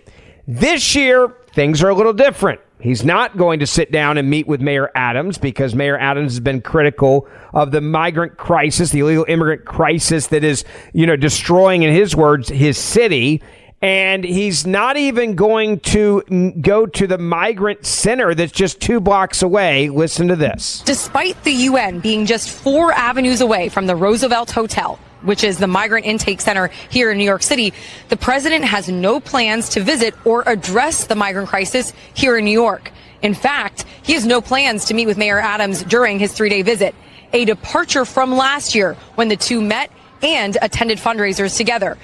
This 0.48 0.96
year, 0.96 1.36
things 1.54 1.84
are 1.84 1.90
a 1.90 1.96
little 1.96 2.14
different. 2.14 2.62
He's 2.80 3.04
not 3.04 3.36
going 3.36 3.60
to 3.60 3.68
sit 3.68 3.92
down 3.92 4.18
and 4.18 4.30
meet 4.30 4.48
with 4.48 4.62
Mayor 4.62 4.90
Adams 4.96 5.38
because 5.38 5.76
Mayor 5.76 5.98
Adams 5.98 6.34
has 6.34 6.40
been 6.40 6.62
critical 6.62 7.28
of 7.54 7.72
the 7.72 7.82
migrant 7.82 8.38
crisis, 8.38 8.92
the 8.92 9.02
illegal 9.02 9.26
immigrant 9.28 9.66
crisis 9.66 10.28
that 10.28 10.46
is, 10.46 10.64
you 10.94 11.06
know, 11.06 11.18
destroying, 11.18 11.84
in 11.84 11.94
his 11.94 12.16
words, 12.16 12.48
his 12.48 12.78
city. 12.78 13.42
And 13.82 14.26
he's 14.26 14.68
not 14.68 14.98
even 14.98 15.36
going 15.36 15.80
to 15.80 16.54
go 16.60 16.86
to 16.86 17.08
the 17.08 17.18
migrant 17.18 17.86
center 17.86 18.36
that's 18.36 18.52
just 18.52 18.82
two 18.82 19.00
blocks 19.00 19.42
away. 19.42 19.90
Listen 19.90 20.28
to 20.28 20.36
this. 20.36 20.82
Despite 20.82 21.42
the 21.46 21.52
UN 21.52 22.00
being 22.00 22.26
just 22.26 22.50
four 22.50 22.92
avenues 22.92 23.40
away 23.40 23.70
from 23.70 23.88
the 23.88 23.96
Roosevelt 23.96 24.52
Hotel, 24.52 25.00
which 25.22 25.46
is 25.46 25.60
the 25.60 25.68
migrant 25.68 26.06
intake 26.06 26.42
center 26.42 26.68
here 26.90 27.12
in 27.12 27.18
New 27.18 27.24
York 27.24 27.44
City, 27.44 27.74
the 28.10 28.18
president 28.18 28.66
has 28.66 28.90
no 28.90 29.22
plans 29.22 29.70
to 29.70 29.82
visit 29.82 30.14
or 30.26 30.44
address 30.46 31.06
the 31.06 31.16
migrant 31.16 31.48
crisis 31.48 31.94
here 32.14 32.38
in 32.38 32.44
New 32.44 32.52
York. 32.52 32.92
In 33.22 33.34
fact, 33.34 33.86
he 34.02 34.14
has 34.14 34.26
no 34.26 34.42
plans 34.42 34.86
to 34.86 34.94
meet 34.94 35.08
with 35.08 35.18
Mayor 35.18 35.40
Adams 35.40 35.84
during 35.84 36.20
his 36.20 36.34
three 36.34 36.50
day 36.50 36.64
visit, 36.64 36.96
a 37.32 37.46
departure 37.46 38.04
from 38.04 38.36
last 38.36 38.76
year 38.76 38.96
when 39.16 39.30
the 39.30 39.38
two 39.38 39.62
met 39.62 39.90
and 40.22 40.58
attended 40.62 40.98
fundraisers 40.98 41.56
together. 41.56 41.98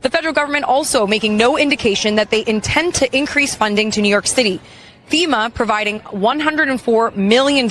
The 0.00 0.10
federal 0.10 0.32
government 0.32 0.64
also 0.64 1.06
making 1.06 1.36
no 1.36 1.58
indication 1.58 2.16
that 2.16 2.30
they 2.30 2.44
intend 2.46 2.94
to 2.96 3.16
increase 3.16 3.54
funding 3.54 3.90
to 3.92 4.00
New 4.00 4.08
York 4.08 4.26
City. 4.26 4.60
FEMA 5.08 5.52
providing 5.52 6.00
$104 6.00 7.16
million. 7.16 7.68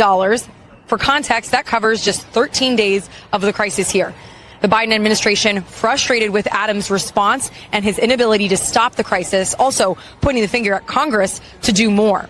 For 0.88 0.98
context, 0.98 1.52
that 1.52 1.66
covers 1.66 2.04
just 2.04 2.24
13 2.28 2.76
days 2.76 3.10
of 3.32 3.42
the 3.42 3.54
crisis 3.54 3.90
here. 3.90 4.14
The 4.62 4.68
Biden 4.68 4.92
administration 4.92 5.62
frustrated 5.62 6.32
with 6.32 6.48
Adams' 6.48 6.90
response 6.90 7.52
and 7.72 7.86
his 7.86 8.00
inability 8.00 8.50
to 8.50 8.58
stop 8.58 8.96
the 8.96 9.04
crisis, 9.04 9.54
also 9.54 9.98
pointing 10.20 10.42
the 10.42 10.50
finger 10.50 10.74
at 10.74 10.88
Congress 10.88 11.40
to 11.62 11.72
do 11.72 11.92
more. 11.92 12.28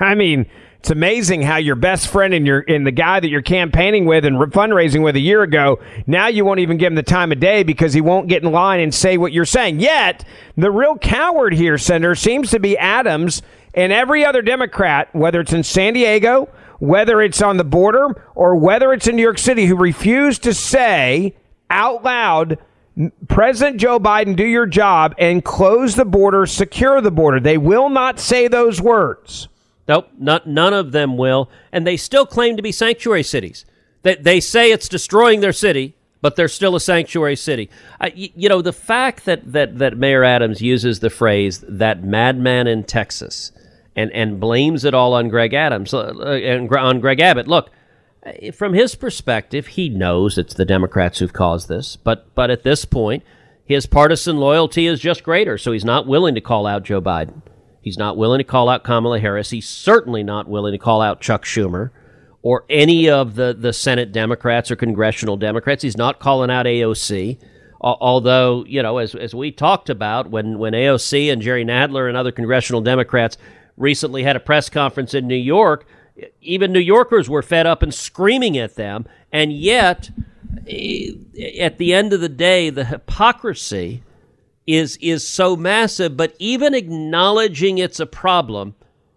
I 0.00 0.14
mean, 0.14 0.46
it's 0.82 0.90
amazing 0.90 1.42
how 1.42 1.58
your 1.58 1.76
best 1.76 2.08
friend 2.08 2.34
and 2.34 2.44
your 2.44 2.64
and 2.66 2.84
the 2.84 2.90
guy 2.90 3.20
that 3.20 3.28
you're 3.28 3.40
campaigning 3.40 4.04
with 4.04 4.24
and 4.24 4.36
fundraising 4.36 5.04
with 5.04 5.14
a 5.14 5.20
year 5.20 5.44
ago, 5.44 5.78
now 6.08 6.26
you 6.26 6.44
won't 6.44 6.58
even 6.58 6.76
give 6.76 6.88
him 6.88 6.96
the 6.96 7.04
time 7.04 7.30
of 7.30 7.38
day 7.38 7.62
because 7.62 7.94
he 7.94 8.00
won't 8.00 8.26
get 8.26 8.42
in 8.42 8.50
line 8.50 8.80
and 8.80 8.92
say 8.92 9.16
what 9.16 9.32
you're 9.32 9.44
saying. 9.44 9.78
Yet, 9.78 10.24
the 10.56 10.72
real 10.72 10.98
coward 10.98 11.54
here, 11.54 11.78
Senator, 11.78 12.16
seems 12.16 12.50
to 12.50 12.58
be 12.58 12.76
Adams 12.76 13.42
and 13.74 13.92
every 13.92 14.24
other 14.24 14.42
Democrat, 14.42 15.08
whether 15.14 15.40
it's 15.40 15.52
in 15.52 15.62
San 15.62 15.92
Diego, 15.92 16.48
whether 16.80 17.22
it's 17.22 17.40
on 17.40 17.58
the 17.58 17.64
border, 17.64 18.20
or 18.34 18.56
whether 18.56 18.92
it's 18.92 19.06
in 19.06 19.14
New 19.14 19.22
York 19.22 19.38
City, 19.38 19.66
who 19.66 19.76
refuse 19.76 20.40
to 20.40 20.52
say 20.52 21.36
out 21.70 22.02
loud, 22.02 22.58
President 23.28 23.80
Joe 23.80 24.00
Biden, 24.00 24.34
do 24.34 24.44
your 24.44 24.66
job 24.66 25.14
and 25.16 25.44
close 25.44 25.94
the 25.94 26.04
border, 26.04 26.44
secure 26.44 27.00
the 27.00 27.12
border. 27.12 27.38
They 27.38 27.56
will 27.56 27.88
not 27.88 28.18
say 28.18 28.48
those 28.48 28.80
words. 28.80 29.46
Nope, 29.88 30.10
not, 30.18 30.46
none 30.46 30.72
of 30.72 30.92
them 30.92 31.16
will. 31.16 31.50
And 31.72 31.86
they 31.86 31.96
still 31.96 32.26
claim 32.26 32.56
to 32.56 32.62
be 32.62 32.72
sanctuary 32.72 33.22
cities. 33.22 33.64
They, 34.02 34.16
they 34.16 34.40
say 34.40 34.70
it's 34.70 34.88
destroying 34.88 35.40
their 35.40 35.52
city, 35.52 35.94
but 36.20 36.36
they're 36.36 36.48
still 36.48 36.76
a 36.76 36.80
sanctuary 36.80 37.36
city. 37.36 37.68
Uh, 38.00 38.10
you, 38.14 38.30
you 38.36 38.48
know, 38.48 38.62
the 38.62 38.72
fact 38.72 39.24
that, 39.24 39.52
that, 39.52 39.78
that 39.78 39.96
Mayor 39.96 40.24
Adams 40.24 40.62
uses 40.62 41.00
the 41.00 41.10
phrase 41.10 41.64
that 41.68 42.04
madman 42.04 42.66
in 42.66 42.84
Texas 42.84 43.52
and, 43.96 44.10
and 44.12 44.40
blames 44.40 44.84
it 44.84 44.94
all 44.94 45.14
on 45.14 45.28
Greg 45.28 45.52
Adams 45.52 45.92
uh, 45.92 46.12
and 46.22 46.74
on 46.74 47.00
Greg 47.00 47.20
Abbott. 47.20 47.48
Look, 47.48 47.70
from 48.54 48.74
his 48.74 48.94
perspective, 48.94 49.68
he 49.68 49.88
knows 49.88 50.38
it's 50.38 50.54
the 50.54 50.64
Democrats 50.64 51.18
who've 51.18 51.32
caused 51.32 51.68
this, 51.68 51.96
but 51.96 52.32
but 52.34 52.50
at 52.50 52.62
this 52.62 52.84
point, 52.84 53.24
his 53.64 53.86
partisan 53.86 54.36
loyalty 54.38 54.86
is 54.86 55.00
just 55.00 55.24
greater, 55.24 55.58
so 55.58 55.72
he's 55.72 55.84
not 55.84 56.06
willing 56.06 56.34
to 56.36 56.40
call 56.40 56.66
out 56.66 56.84
Joe 56.84 57.00
Biden. 57.00 57.42
He's 57.82 57.98
not 57.98 58.16
willing 58.16 58.38
to 58.38 58.44
call 58.44 58.68
out 58.68 58.84
Kamala 58.84 59.18
Harris. 59.18 59.50
He's 59.50 59.68
certainly 59.68 60.22
not 60.22 60.48
willing 60.48 60.72
to 60.72 60.78
call 60.78 61.02
out 61.02 61.20
Chuck 61.20 61.44
Schumer 61.44 61.90
or 62.40 62.64
any 62.70 63.10
of 63.10 63.34
the, 63.34 63.54
the 63.58 63.72
Senate 63.72 64.12
Democrats 64.12 64.70
or 64.70 64.76
congressional 64.76 65.36
Democrats. 65.36 65.82
He's 65.82 65.96
not 65.96 66.20
calling 66.20 66.50
out 66.50 66.66
AOC. 66.66 67.38
Although, 67.80 68.64
you 68.68 68.80
know, 68.80 68.98
as, 68.98 69.16
as 69.16 69.34
we 69.34 69.50
talked 69.50 69.90
about, 69.90 70.30
when, 70.30 70.58
when 70.58 70.72
AOC 70.72 71.32
and 71.32 71.42
Jerry 71.42 71.64
Nadler 71.64 72.06
and 72.06 72.16
other 72.16 72.30
congressional 72.30 72.80
Democrats 72.80 73.36
recently 73.76 74.22
had 74.22 74.36
a 74.36 74.40
press 74.40 74.68
conference 74.68 75.14
in 75.14 75.26
New 75.26 75.34
York, 75.34 75.84
even 76.40 76.72
New 76.72 76.78
Yorkers 76.78 77.28
were 77.28 77.42
fed 77.42 77.66
up 77.66 77.82
and 77.82 77.92
screaming 77.92 78.56
at 78.56 78.76
them. 78.76 79.06
And 79.32 79.52
yet, 79.52 80.10
eh, 80.68 81.10
at 81.58 81.78
the 81.78 81.92
end 81.92 82.12
of 82.12 82.20
the 82.20 82.28
day, 82.28 82.70
the 82.70 82.84
hypocrisy 82.84 84.04
is 84.66 84.96
is 84.98 85.26
so 85.26 85.56
massive. 85.56 86.16
But 86.16 86.34
even 86.38 86.74
acknowledging 86.74 87.78
it's 87.78 88.00
a 88.00 88.06
problem 88.06 88.74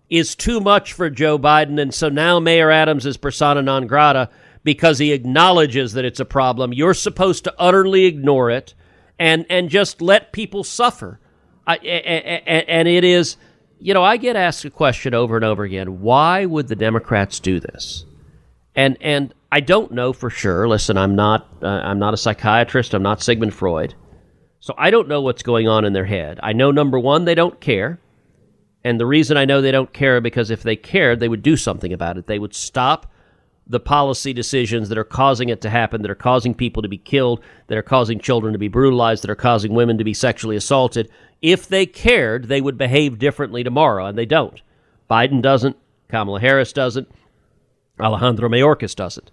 is 0.10 0.36
too 0.36 0.60
much 0.60 0.94
for 0.94 1.10
Joe 1.10 1.40
Biden. 1.40 1.82
And 1.82 1.94
so 1.94 2.10
now 2.10 2.40
Mayor 2.40 2.72
Adams 2.72 3.06
is 3.06 3.18
persona 3.18 3.62
non 3.62 3.88
grata 3.88 4.30
because 4.64 4.98
he 5.00 5.14
acknowledges 5.14 5.94
that 5.94 6.06
it's 6.06 6.20
a 6.20 6.26
problem. 6.26 6.74
You're 6.74 6.94
supposed 6.94 7.44
to 7.46 7.54
utterly 7.58 8.06
ignore 8.06 8.50
it 8.50 8.74
and 9.20 9.46
and 9.50 9.70
just 9.70 10.02
let 10.02 10.32
people 10.34 10.64
suffer. 10.64 11.20
I, 11.68 11.78
and 11.78 12.88
it 12.88 13.04
is 13.04 13.38
you 13.80 13.94
know, 13.94 14.04
I 14.04 14.18
get 14.18 14.36
asked 14.36 14.66
a 14.66 14.70
question 14.70 15.14
over 15.14 15.36
and 15.36 15.46
over 15.46 15.64
again: 15.64 16.02
Why 16.02 16.46
would 16.46 16.68
the 16.68 16.76
Democrats 16.76 17.40
do 17.40 17.60
this? 17.60 18.06
And 18.76 18.98
and 19.02 19.34
I 19.52 19.60
don't 19.60 19.92
know 19.92 20.14
for 20.14 20.30
sure. 20.30 20.68
Listen, 20.68 20.98
I'm 20.98 21.16
not 21.16 21.48
uh, 21.62 21.68
I'm 21.68 22.00
not 22.00 22.14
a 22.14 22.18
psychiatrist. 22.18 22.94
I'm 22.94 23.04
not 23.04 23.22
Sigmund 23.22 23.54
Freud, 23.54 23.94
so 24.65 24.73
I 24.80 24.89
don't 24.89 25.08
know 25.08 25.21
what's 25.21 25.43
going 25.43 25.67
on 25.67 25.86
in 25.86 25.93
their 25.93 26.06
head. 26.06 26.39
I 26.41 26.51
know 26.51 26.71
number 26.71 26.97
one, 26.97 27.25
they 27.25 27.36
don't 27.36 27.62
care, 27.62 27.99
and 28.84 28.99
the 28.99 29.06
reason 29.06 29.38
I 29.38 29.45
know 29.45 29.62
they 29.62 29.71
don't 29.71 29.93
care 29.93 30.19
because 30.19 30.49
if 30.49 30.63
they 30.63 30.75
cared, 30.75 31.19
they 31.19 31.28
would 31.28 31.43
do 31.43 31.56
something 31.56 31.93
about 31.93 32.17
it. 32.17 32.25
They 32.25 32.39
would 32.39 32.56
stop 32.56 33.06
the 33.67 33.80
policy 33.80 34.34
decisions 34.34 34.89
that 34.89 34.97
are 34.97 35.04
causing 35.04 35.49
it 35.49 35.62
to 35.62 35.69
happen, 35.69 36.01
that 36.01 36.10
are 36.10 36.15
causing 36.15 36.56
people 36.56 36.82
to 36.82 36.89
be 36.89 36.97
killed, 36.97 37.41
that 37.67 37.78
are 37.78 37.84
causing 37.84 38.19
children 38.19 38.54
to 38.54 38.58
be 38.58 38.67
brutalized, 38.67 39.21
that 39.21 39.30
are 39.30 39.36
causing 39.36 39.75
women 39.75 39.99
to 39.99 40.04
be 40.04 40.15
sexually 40.15 40.56
assaulted. 40.56 41.12
If 41.43 41.67
they 41.67 41.86
cared, 41.86 42.45
they 42.47 42.60
would 42.60 42.75
behave 42.75 43.19
differently 43.19 43.63
tomorrow, 43.63 44.08
and 44.08 44.17
they 44.17 44.25
don't. 44.25 44.60
Biden 45.08 45.43
doesn't. 45.43 45.78
Kamala 46.10 46.39
Harris 46.39 46.73
doesn't. 46.73 47.08
Alejandro 47.99 48.49
Mayorkas 48.49 48.95
doesn't. 48.95 49.30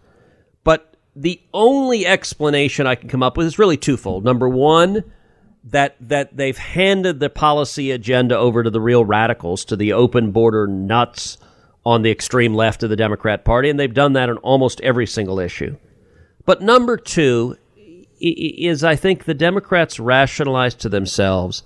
But 0.62 0.94
the 1.16 1.40
only 1.54 2.04
explanation 2.04 2.86
I 2.86 2.96
can 2.96 3.08
come 3.08 3.22
up 3.22 3.38
with 3.38 3.46
is 3.46 3.58
really 3.58 3.78
twofold. 3.78 4.24
Number 4.24 4.46
one, 4.46 5.04
that 5.64 5.96
that 6.00 6.36
they've 6.36 6.58
handed 6.58 7.20
the 7.20 7.30
policy 7.30 7.90
agenda 7.90 8.36
over 8.36 8.62
to 8.62 8.70
the 8.70 8.80
real 8.80 9.04
radicals, 9.04 9.64
to 9.66 9.76
the 9.76 9.92
open 9.92 10.32
border 10.32 10.66
nuts 10.66 11.38
on 11.84 12.02
the 12.02 12.10
extreme 12.10 12.54
left 12.54 12.82
of 12.82 12.90
the 12.90 12.96
Democrat 12.96 13.44
Party, 13.44 13.68
and 13.68 13.78
they've 13.78 13.94
done 13.94 14.12
that 14.14 14.30
on 14.30 14.38
almost 14.38 14.80
every 14.80 15.06
single 15.06 15.38
issue. 15.38 15.76
But 16.44 16.62
number 16.62 16.96
two 16.96 17.56
is, 18.20 18.84
I 18.84 18.96
think, 18.96 19.24
the 19.24 19.34
Democrats 19.34 19.98
rationalize 19.98 20.74
to 20.76 20.88
themselves 20.88 21.64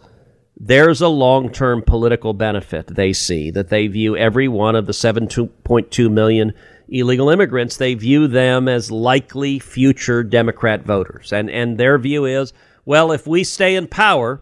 there's 0.58 1.02
a 1.02 1.08
long 1.08 1.50
term 1.50 1.82
political 1.82 2.32
benefit 2.32 2.86
they 2.86 3.12
see 3.12 3.50
that 3.50 3.68
they 3.68 3.86
view 3.88 4.16
every 4.16 4.48
one 4.48 4.74
of 4.74 4.86
the 4.86 4.92
7.2 4.92 6.10
million 6.10 6.54
illegal 6.88 7.28
immigrants, 7.28 7.76
they 7.76 7.94
view 7.94 8.26
them 8.26 8.68
as 8.68 8.90
likely 8.90 9.58
future 9.58 10.22
Democrat 10.22 10.82
voters. 10.82 11.32
And, 11.32 11.50
and 11.50 11.78
their 11.78 11.98
view 11.98 12.24
is 12.24 12.52
well, 12.86 13.12
if 13.12 13.26
we 13.26 13.44
stay 13.44 13.76
in 13.76 13.86
power, 13.86 14.40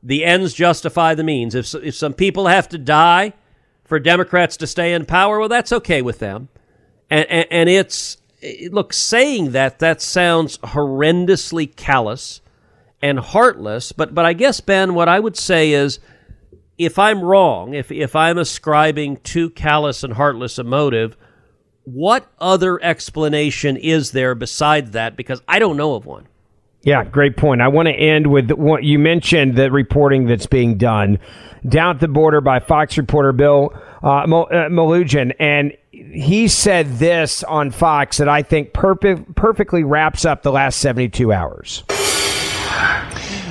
the 0.00 0.24
ends 0.24 0.54
justify 0.54 1.16
the 1.16 1.24
means. 1.24 1.56
If, 1.56 1.74
if 1.74 1.96
some 1.96 2.14
people 2.14 2.46
have 2.46 2.68
to 2.68 2.78
die 2.78 3.32
for 3.84 3.98
Democrats 3.98 4.56
to 4.58 4.68
stay 4.68 4.92
in 4.94 5.04
power, 5.04 5.40
well, 5.40 5.48
that's 5.48 5.72
okay 5.72 6.02
with 6.02 6.20
them. 6.20 6.48
And, 7.10 7.26
and, 7.28 7.46
and 7.50 7.68
it's, 7.68 8.18
look, 8.70 8.92
saying 8.92 9.50
that, 9.50 9.80
that 9.80 10.00
sounds 10.00 10.58
horrendously 10.58 11.74
callous 11.74 12.40
and 13.02 13.18
heartless. 13.18 13.92
But 13.92 14.14
but 14.14 14.24
I 14.24 14.32
guess 14.32 14.60
Ben, 14.60 14.94
what 14.94 15.08
I 15.08 15.20
would 15.20 15.36
say 15.36 15.72
is, 15.72 15.98
if 16.78 16.98
I'm 16.98 17.22
wrong, 17.22 17.74
if 17.74 17.90
if 17.90 18.14
I'm 18.16 18.38
ascribing 18.38 19.18
too 19.18 19.50
callous 19.50 20.02
and 20.02 20.14
heartless 20.14 20.58
a 20.58 20.64
motive, 20.64 21.16
what 21.84 22.30
other 22.38 22.82
explanation 22.82 23.76
is 23.76 24.12
there 24.12 24.34
besides 24.34 24.92
that? 24.92 25.16
Because 25.16 25.42
I 25.48 25.58
don't 25.58 25.76
know 25.76 25.94
of 25.94 26.06
one. 26.06 26.26
Yeah, 26.82 27.04
great 27.04 27.36
point. 27.36 27.60
I 27.60 27.68
want 27.68 27.88
to 27.88 27.94
end 27.94 28.28
with 28.28 28.50
what 28.52 28.84
you 28.84 28.98
mentioned 28.98 29.56
the 29.56 29.70
reporting 29.70 30.26
that's 30.26 30.46
being 30.46 30.78
done 30.78 31.18
down 31.68 31.96
at 31.96 32.00
the 32.00 32.08
border 32.08 32.40
by 32.40 32.58
Fox 32.58 32.96
reporter 32.96 33.32
Bill 33.32 33.70
uh, 34.02 34.24
uh 34.24 34.68
and 35.38 35.76
he 35.92 36.48
said 36.48 36.86
this 36.98 37.44
on 37.44 37.70
Fox 37.70 38.16
that 38.16 38.28
I 38.28 38.42
think 38.42 38.72
perfect, 38.72 39.34
perfectly 39.34 39.84
wraps 39.84 40.24
up 40.24 40.42
the 40.42 40.52
last 40.52 40.78
72 40.80 41.32
hours. 41.32 41.84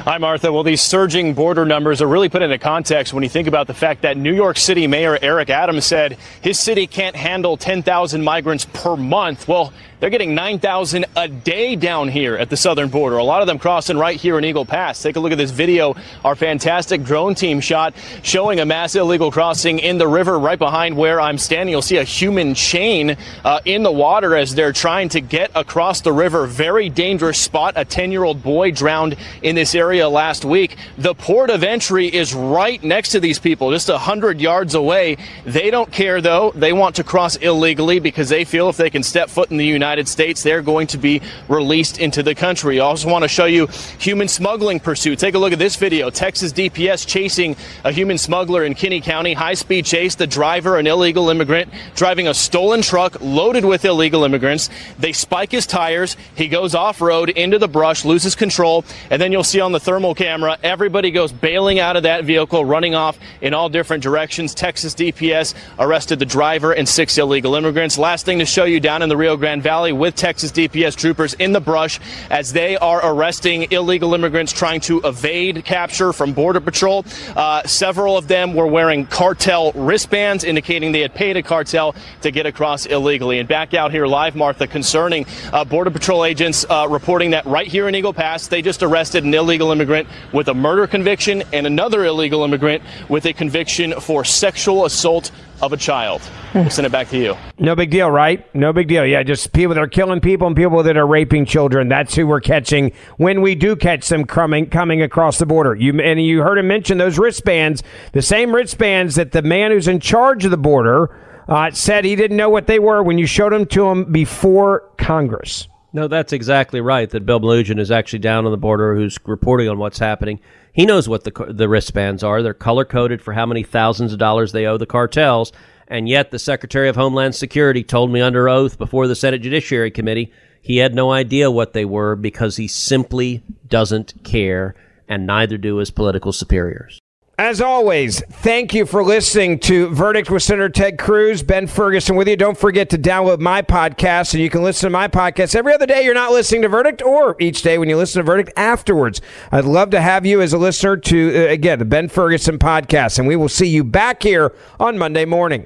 Hi, 0.09 0.17
Martha. 0.17 0.51
Well, 0.51 0.63
these 0.63 0.81
surging 0.81 1.35
border 1.35 1.67
numbers 1.67 2.01
are 2.01 2.07
really 2.07 2.29
put 2.29 2.41
into 2.41 2.57
context 2.57 3.13
when 3.13 3.21
you 3.21 3.29
think 3.29 3.47
about 3.47 3.67
the 3.67 3.75
fact 3.75 4.01
that 4.01 4.17
New 4.17 4.33
York 4.33 4.57
City 4.57 4.87
Mayor 4.87 5.19
Eric 5.21 5.51
Adams 5.51 5.85
said 5.85 6.17
his 6.41 6.57
city 6.57 6.87
can't 6.87 7.15
handle 7.15 7.57
10,000 7.57 8.23
migrants 8.23 8.65
per 8.73 8.95
month. 8.95 9.47
Well, 9.47 9.71
they're 9.99 10.09
getting 10.09 10.33
9,000 10.33 11.05
a 11.17 11.27
day 11.27 11.75
down 11.75 12.07
here 12.07 12.35
at 12.37 12.49
the 12.49 12.55
southern 12.55 12.87
border. 12.87 13.17
A 13.17 13.23
lot 13.23 13.41
of 13.41 13.47
them 13.47 13.59
crossing 13.59 13.97
right 13.97 14.15
here 14.19 14.37
in 14.37 14.45
Eagle 14.45 14.65
Pass. 14.65 15.01
Take 15.01 15.17
a 15.17 15.19
look 15.19 15.33
at 15.33 15.37
this 15.37 15.51
video 15.51 15.95
our 16.23 16.35
fantastic 16.35 17.03
drone 17.03 17.35
team 17.35 17.59
shot 17.59 17.93
showing 18.23 18.61
a 18.61 18.65
mass 18.65 18.95
illegal 18.95 19.29
crossing 19.29 19.79
in 19.79 19.97
the 19.97 20.07
river 20.07 20.39
right 20.39 20.57
behind 20.57 20.95
where 20.95 21.19
I'm 21.19 21.37
standing. 21.37 21.71
You'll 21.71 21.81
see 21.81 21.97
a 21.97 22.03
human 22.03 22.53
chain 22.55 23.17
uh, 23.43 23.59
in 23.65 23.83
the 23.83 23.91
water 23.91 24.35
as 24.35 24.55
they're 24.55 24.71
trying 24.71 25.09
to 25.09 25.21
get 25.21 25.51
across 25.53 25.99
the 25.99 26.13
river. 26.13 26.47
Very 26.47 26.89
dangerous 26.89 27.37
spot. 27.37 27.73
A 27.75 27.83
10 27.83 28.11
year 28.11 28.23
old 28.23 28.41
boy 28.41 28.71
drowned 28.71 29.17
in 29.41 29.55
this 29.55 29.75
area 29.75 29.98
last 30.07 30.45
week. 30.45 30.77
The 30.97 31.13
port 31.13 31.49
of 31.49 31.63
entry 31.63 32.07
is 32.07 32.33
right 32.33 32.81
next 32.83 33.09
to 33.09 33.19
these 33.19 33.39
people, 33.39 33.71
just 33.71 33.89
100 33.89 34.39
yards 34.39 34.75
away. 34.75 35.17
They 35.45 35.71
don't 35.71 35.91
care, 35.91 36.21
though. 36.21 36.51
They 36.55 36.73
want 36.73 36.95
to 36.95 37.03
cross 37.03 37.35
illegally 37.35 37.99
because 37.99 38.29
they 38.29 38.45
feel 38.45 38.69
if 38.69 38.77
they 38.77 38.89
can 38.89 39.03
step 39.03 39.29
foot 39.29 39.51
in 39.51 39.57
the 39.57 39.65
United 39.65 39.89
United 39.89 40.07
States, 40.07 40.43
they're 40.43 40.61
going 40.61 40.87
to 40.87 40.97
be 40.97 41.21
released 41.47 41.99
into 41.99 42.21
the 42.21 42.35
country. 42.35 42.79
I 42.79 42.85
also 42.85 43.09
want 43.09 43.23
to 43.23 43.27
show 43.27 43.45
you 43.45 43.67
human 43.97 44.27
smuggling 44.27 44.79
pursuit. 44.79 45.17
Take 45.17 45.33
a 45.35 45.39
look 45.39 45.51
at 45.51 45.57
this 45.57 45.75
video. 45.75 46.09
Texas 46.09 46.53
DPS 46.53 47.07
chasing 47.07 47.55
a 47.83 47.91
human 47.91 48.17
smuggler 48.17 48.63
in 48.63 48.75
Kinney 48.75 49.01
County. 49.01 49.33
High 49.33 49.55
speed 49.55 49.85
chase. 49.85 50.15
The 50.15 50.27
driver, 50.27 50.77
an 50.77 50.85
illegal 50.85 51.29
immigrant, 51.29 51.73
driving 51.95 52.27
a 52.27 52.33
stolen 52.33 52.81
truck 52.81 53.17
loaded 53.19 53.65
with 53.65 53.83
illegal 53.83 54.23
immigrants. 54.23 54.69
They 54.99 55.11
spike 55.11 55.51
his 55.51 55.65
tires. 55.65 56.15
He 56.35 56.47
goes 56.47 56.75
off 56.75 57.01
road 57.01 57.29
into 57.29 57.57
the 57.57 57.67
brush, 57.67 58.05
loses 58.05 58.35
control, 58.35 58.85
and 59.09 59.21
then 59.21 59.31
you'll 59.31 59.43
see 59.43 59.59
on 59.59 59.71
the 59.71 59.78
thermal 59.79 60.13
camera 60.13 60.57
everybody 60.63 61.11
goes 61.11 61.31
bailing 61.31 61.79
out 61.79 61.95
of 61.95 62.03
that 62.03 62.23
vehicle, 62.23 62.63
running 62.63 62.95
off 62.95 63.17
in 63.41 63.53
all 63.53 63.69
different 63.69 64.03
directions. 64.03 64.53
Texas 64.53 64.93
DPS 64.93 65.55
arrested 65.79 66.19
the 66.19 66.25
driver 66.25 66.71
and 66.71 66.87
six 66.87 67.17
illegal 67.17 67.55
immigrants. 67.55 67.97
Last 67.97 68.25
thing 68.25 68.39
to 68.39 68.45
show 68.45 68.65
you 68.65 68.79
down 68.79 69.01
in 69.01 69.09
the 69.09 69.17
Rio 69.17 69.35
Grande 69.37 69.63
Valley 69.63 69.91
with 69.91 70.15
Texas 70.15 70.51
DPS 70.51 70.95
troopers 70.95 71.33
in 71.35 71.53
the 71.53 71.59
brush 71.59 71.99
as 72.29 72.53
they 72.53 72.77
are 72.77 73.01
arresting 73.03 73.71
illegal 73.71 74.13
immigrants 74.13 74.53
trying 74.53 74.79
to 74.81 75.01
evade 75.03 75.65
capture 75.65 76.13
from 76.13 76.33
Border 76.33 76.59
Patrol. 76.59 77.05
Uh, 77.35 77.63
several 77.63 78.17
of 78.17 78.27
them 78.27 78.53
were 78.53 78.67
wearing 78.67 79.05
cartel 79.05 79.71
wristbands, 79.73 80.43
indicating 80.43 80.91
they 80.91 81.01
had 81.01 81.13
paid 81.13 81.37
a 81.37 81.43
cartel 81.43 81.95
to 82.21 82.31
get 82.31 82.45
across 82.45 82.85
illegally. 82.85 83.39
And 83.39 83.47
back 83.47 83.73
out 83.73 83.91
here 83.91 84.05
live, 84.07 84.35
Martha, 84.35 84.67
concerning 84.67 85.25
uh, 85.51 85.65
Border 85.65 85.91
Patrol 85.91 86.25
agents 86.25 86.65
uh, 86.69 86.87
reporting 86.89 87.31
that 87.31 87.45
right 87.45 87.67
here 87.67 87.87
in 87.87 87.95
Eagle 87.95 88.13
Pass, 88.13 88.47
they 88.47 88.61
just 88.61 88.83
arrested 88.83 89.23
an 89.23 89.33
illegal 89.33 89.68
immigrant 89.71 90.07
with 90.33 90.47
a 90.47 90.53
murder 90.53 90.87
conviction 90.87 91.43
and 91.53 91.67
another 91.67 92.05
illegal 92.05 92.43
immigrant 92.43 92.83
with 93.07 93.25
a 93.25 93.33
conviction 93.33 93.93
for 93.99 94.23
sexual 94.23 94.85
assault 94.85 95.31
of 95.61 95.73
a 95.73 95.77
child. 95.77 96.21
We'll 96.53 96.69
send 96.69 96.85
it 96.85 96.91
back 96.91 97.09
to 97.09 97.17
you. 97.17 97.35
No 97.57 97.75
big 97.75 97.91
deal, 97.91 98.09
right? 98.09 98.53
No 98.55 98.71
big 98.73 98.87
deal. 98.87 99.05
Yeah, 99.05 99.23
just 99.23 99.51
people 99.53 99.75
that 99.75 99.81
are 99.81 99.87
killing 99.87 100.21
people 100.21 100.47
and 100.47 100.55
people 100.55 100.81
that 100.83 100.97
are 100.97 101.05
raping 101.05 101.45
children. 101.45 101.89
That's 101.89 102.15
who 102.15 102.25
we're 102.27 102.39
catching 102.39 102.91
when 103.17 103.41
we 103.41 103.55
do 103.55 103.75
catch 103.75 104.07
them 104.07 104.25
coming 104.25 104.69
coming 104.69 105.01
across 105.01 105.37
the 105.37 105.45
border. 105.45 105.75
You 105.75 105.99
and 105.99 106.21
you 106.23 106.41
heard 106.41 106.57
him 106.57 106.67
mention 106.67 106.97
those 106.97 107.19
wristbands, 107.19 107.83
the 108.13 108.21
same 108.21 108.55
wristbands 108.55 109.15
that 109.15 109.31
the 109.31 109.41
man 109.41 109.71
who's 109.71 109.87
in 109.87 109.99
charge 109.99 110.45
of 110.45 110.51
the 110.51 110.57
border 110.57 111.15
uh, 111.47 111.71
said 111.71 112.05
he 112.05 112.15
didn't 112.15 112.37
know 112.37 112.49
what 112.49 112.67
they 112.67 112.79
were 112.79 113.03
when 113.03 113.17
you 113.17 113.25
showed 113.25 113.51
them 113.51 113.65
to 113.65 113.89
him 113.89 114.11
before 114.11 114.89
Congress. 114.97 115.67
No, 115.91 116.07
that's 116.07 116.33
exactly 116.33 116.81
right. 116.81 117.09
That 117.09 117.25
Bill 117.25 117.39
Melugin 117.39 117.79
is 117.79 117.89
actually 117.89 118.19
down 118.19 118.45
on 118.45 118.51
the 118.51 118.57
border, 118.57 118.95
who's 118.95 119.17
reporting 119.25 119.67
on 119.69 119.79
what's 119.79 119.99
happening. 119.99 120.39
He 120.71 120.85
knows 120.85 121.09
what 121.09 121.23
the 121.23 121.31
the 121.49 121.67
wristbands 121.67 122.23
are. 122.23 122.43
They're 122.43 122.53
color 122.53 122.85
coded 122.85 123.21
for 123.21 123.33
how 123.33 123.45
many 123.45 123.63
thousands 123.63 124.13
of 124.13 124.19
dollars 124.19 124.51
they 124.51 124.65
owe 124.65 124.77
the 124.77 124.85
cartels. 124.85 125.51
And 125.87 126.07
yet, 126.07 126.29
the 126.29 126.37
Secretary 126.37 126.87
of 126.87 126.95
Homeland 126.95 127.33
Security 127.33 127.83
told 127.83 128.11
me 128.11 128.21
under 128.21 128.47
oath 128.47 128.77
before 128.77 129.07
the 129.07 129.15
Senate 129.15 129.41
Judiciary 129.41 129.89
Committee 129.89 130.31
he 130.61 130.77
had 130.77 130.93
no 130.93 131.11
idea 131.11 131.49
what 131.49 131.73
they 131.73 131.85
were 131.85 132.15
because 132.15 132.57
he 132.57 132.67
simply 132.67 133.43
doesn't 133.67 134.23
care, 134.23 134.75
and 135.07 135.25
neither 135.25 135.57
do 135.57 135.77
his 135.77 135.91
political 135.91 136.33
superiors. 136.33 136.99
As 137.39 137.61
always, 137.61 138.21
thank 138.29 138.73
you 138.73 138.85
for 138.85 139.01
listening 139.01 139.59
to 139.59 139.87
Verdict 139.95 140.29
with 140.29 140.43
Senator 140.43 140.67
Ted 140.67 140.97
Cruz, 140.97 141.41
Ben 141.41 141.67
Ferguson 141.67 142.17
with 142.17 142.27
you. 142.27 142.35
Don't 142.35 142.57
forget 142.57 142.89
to 142.89 142.97
download 142.97 143.39
my 143.39 143.61
podcast, 143.61 144.33
and 144.33 144.43
you 144.43 144.49
can 144.49 144.61
listen 144.61 144.87
to 144.87 144.91
my 144.91 145.07
podcast 145.07 145.55
every 145.55 145.73
other 145.73 145.85
day 145.85 146.03
you're 146.03 146.13
not 146.13 146.33
listening 146.33 146.63
to 146.63 146.67
Verdict, 146.67 147.01
or 147.01 147.37
each 147.39 147.61
day 147.61 147.77
when 147.77 147.87
you 147.87 147.95
listen 147.95 148.19
to 148.19 148.25
Verdict 148.25 148.51
afterwards. 148.57 149.21
I'd 149.53 149.63
love 149.63 149.89
to 149.91 150.01
have 150.01 150.25
you 150.25 150.41
as 150.41 150.51
a 150.51 150.57
listener 150.57 150.97
to, 150.97 151.47
uh, 151.47 151.49
again, 151.49 151.79
the 151.79 151.85
Ben 151.85 152.09
Ferguson 152.09 152.59
podcast, 152.59 153.19
and 153.19 153.25
we 153.25 153.37
will 153.37 153.47
see 153.47 153.67
you 153.67 153.85
back 153.85 154.21
here 154.21 154.53
on 154.77 154.97
Monday 154.97 155.23
morning. 155.23 155.65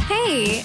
Hey, 0.00 0.64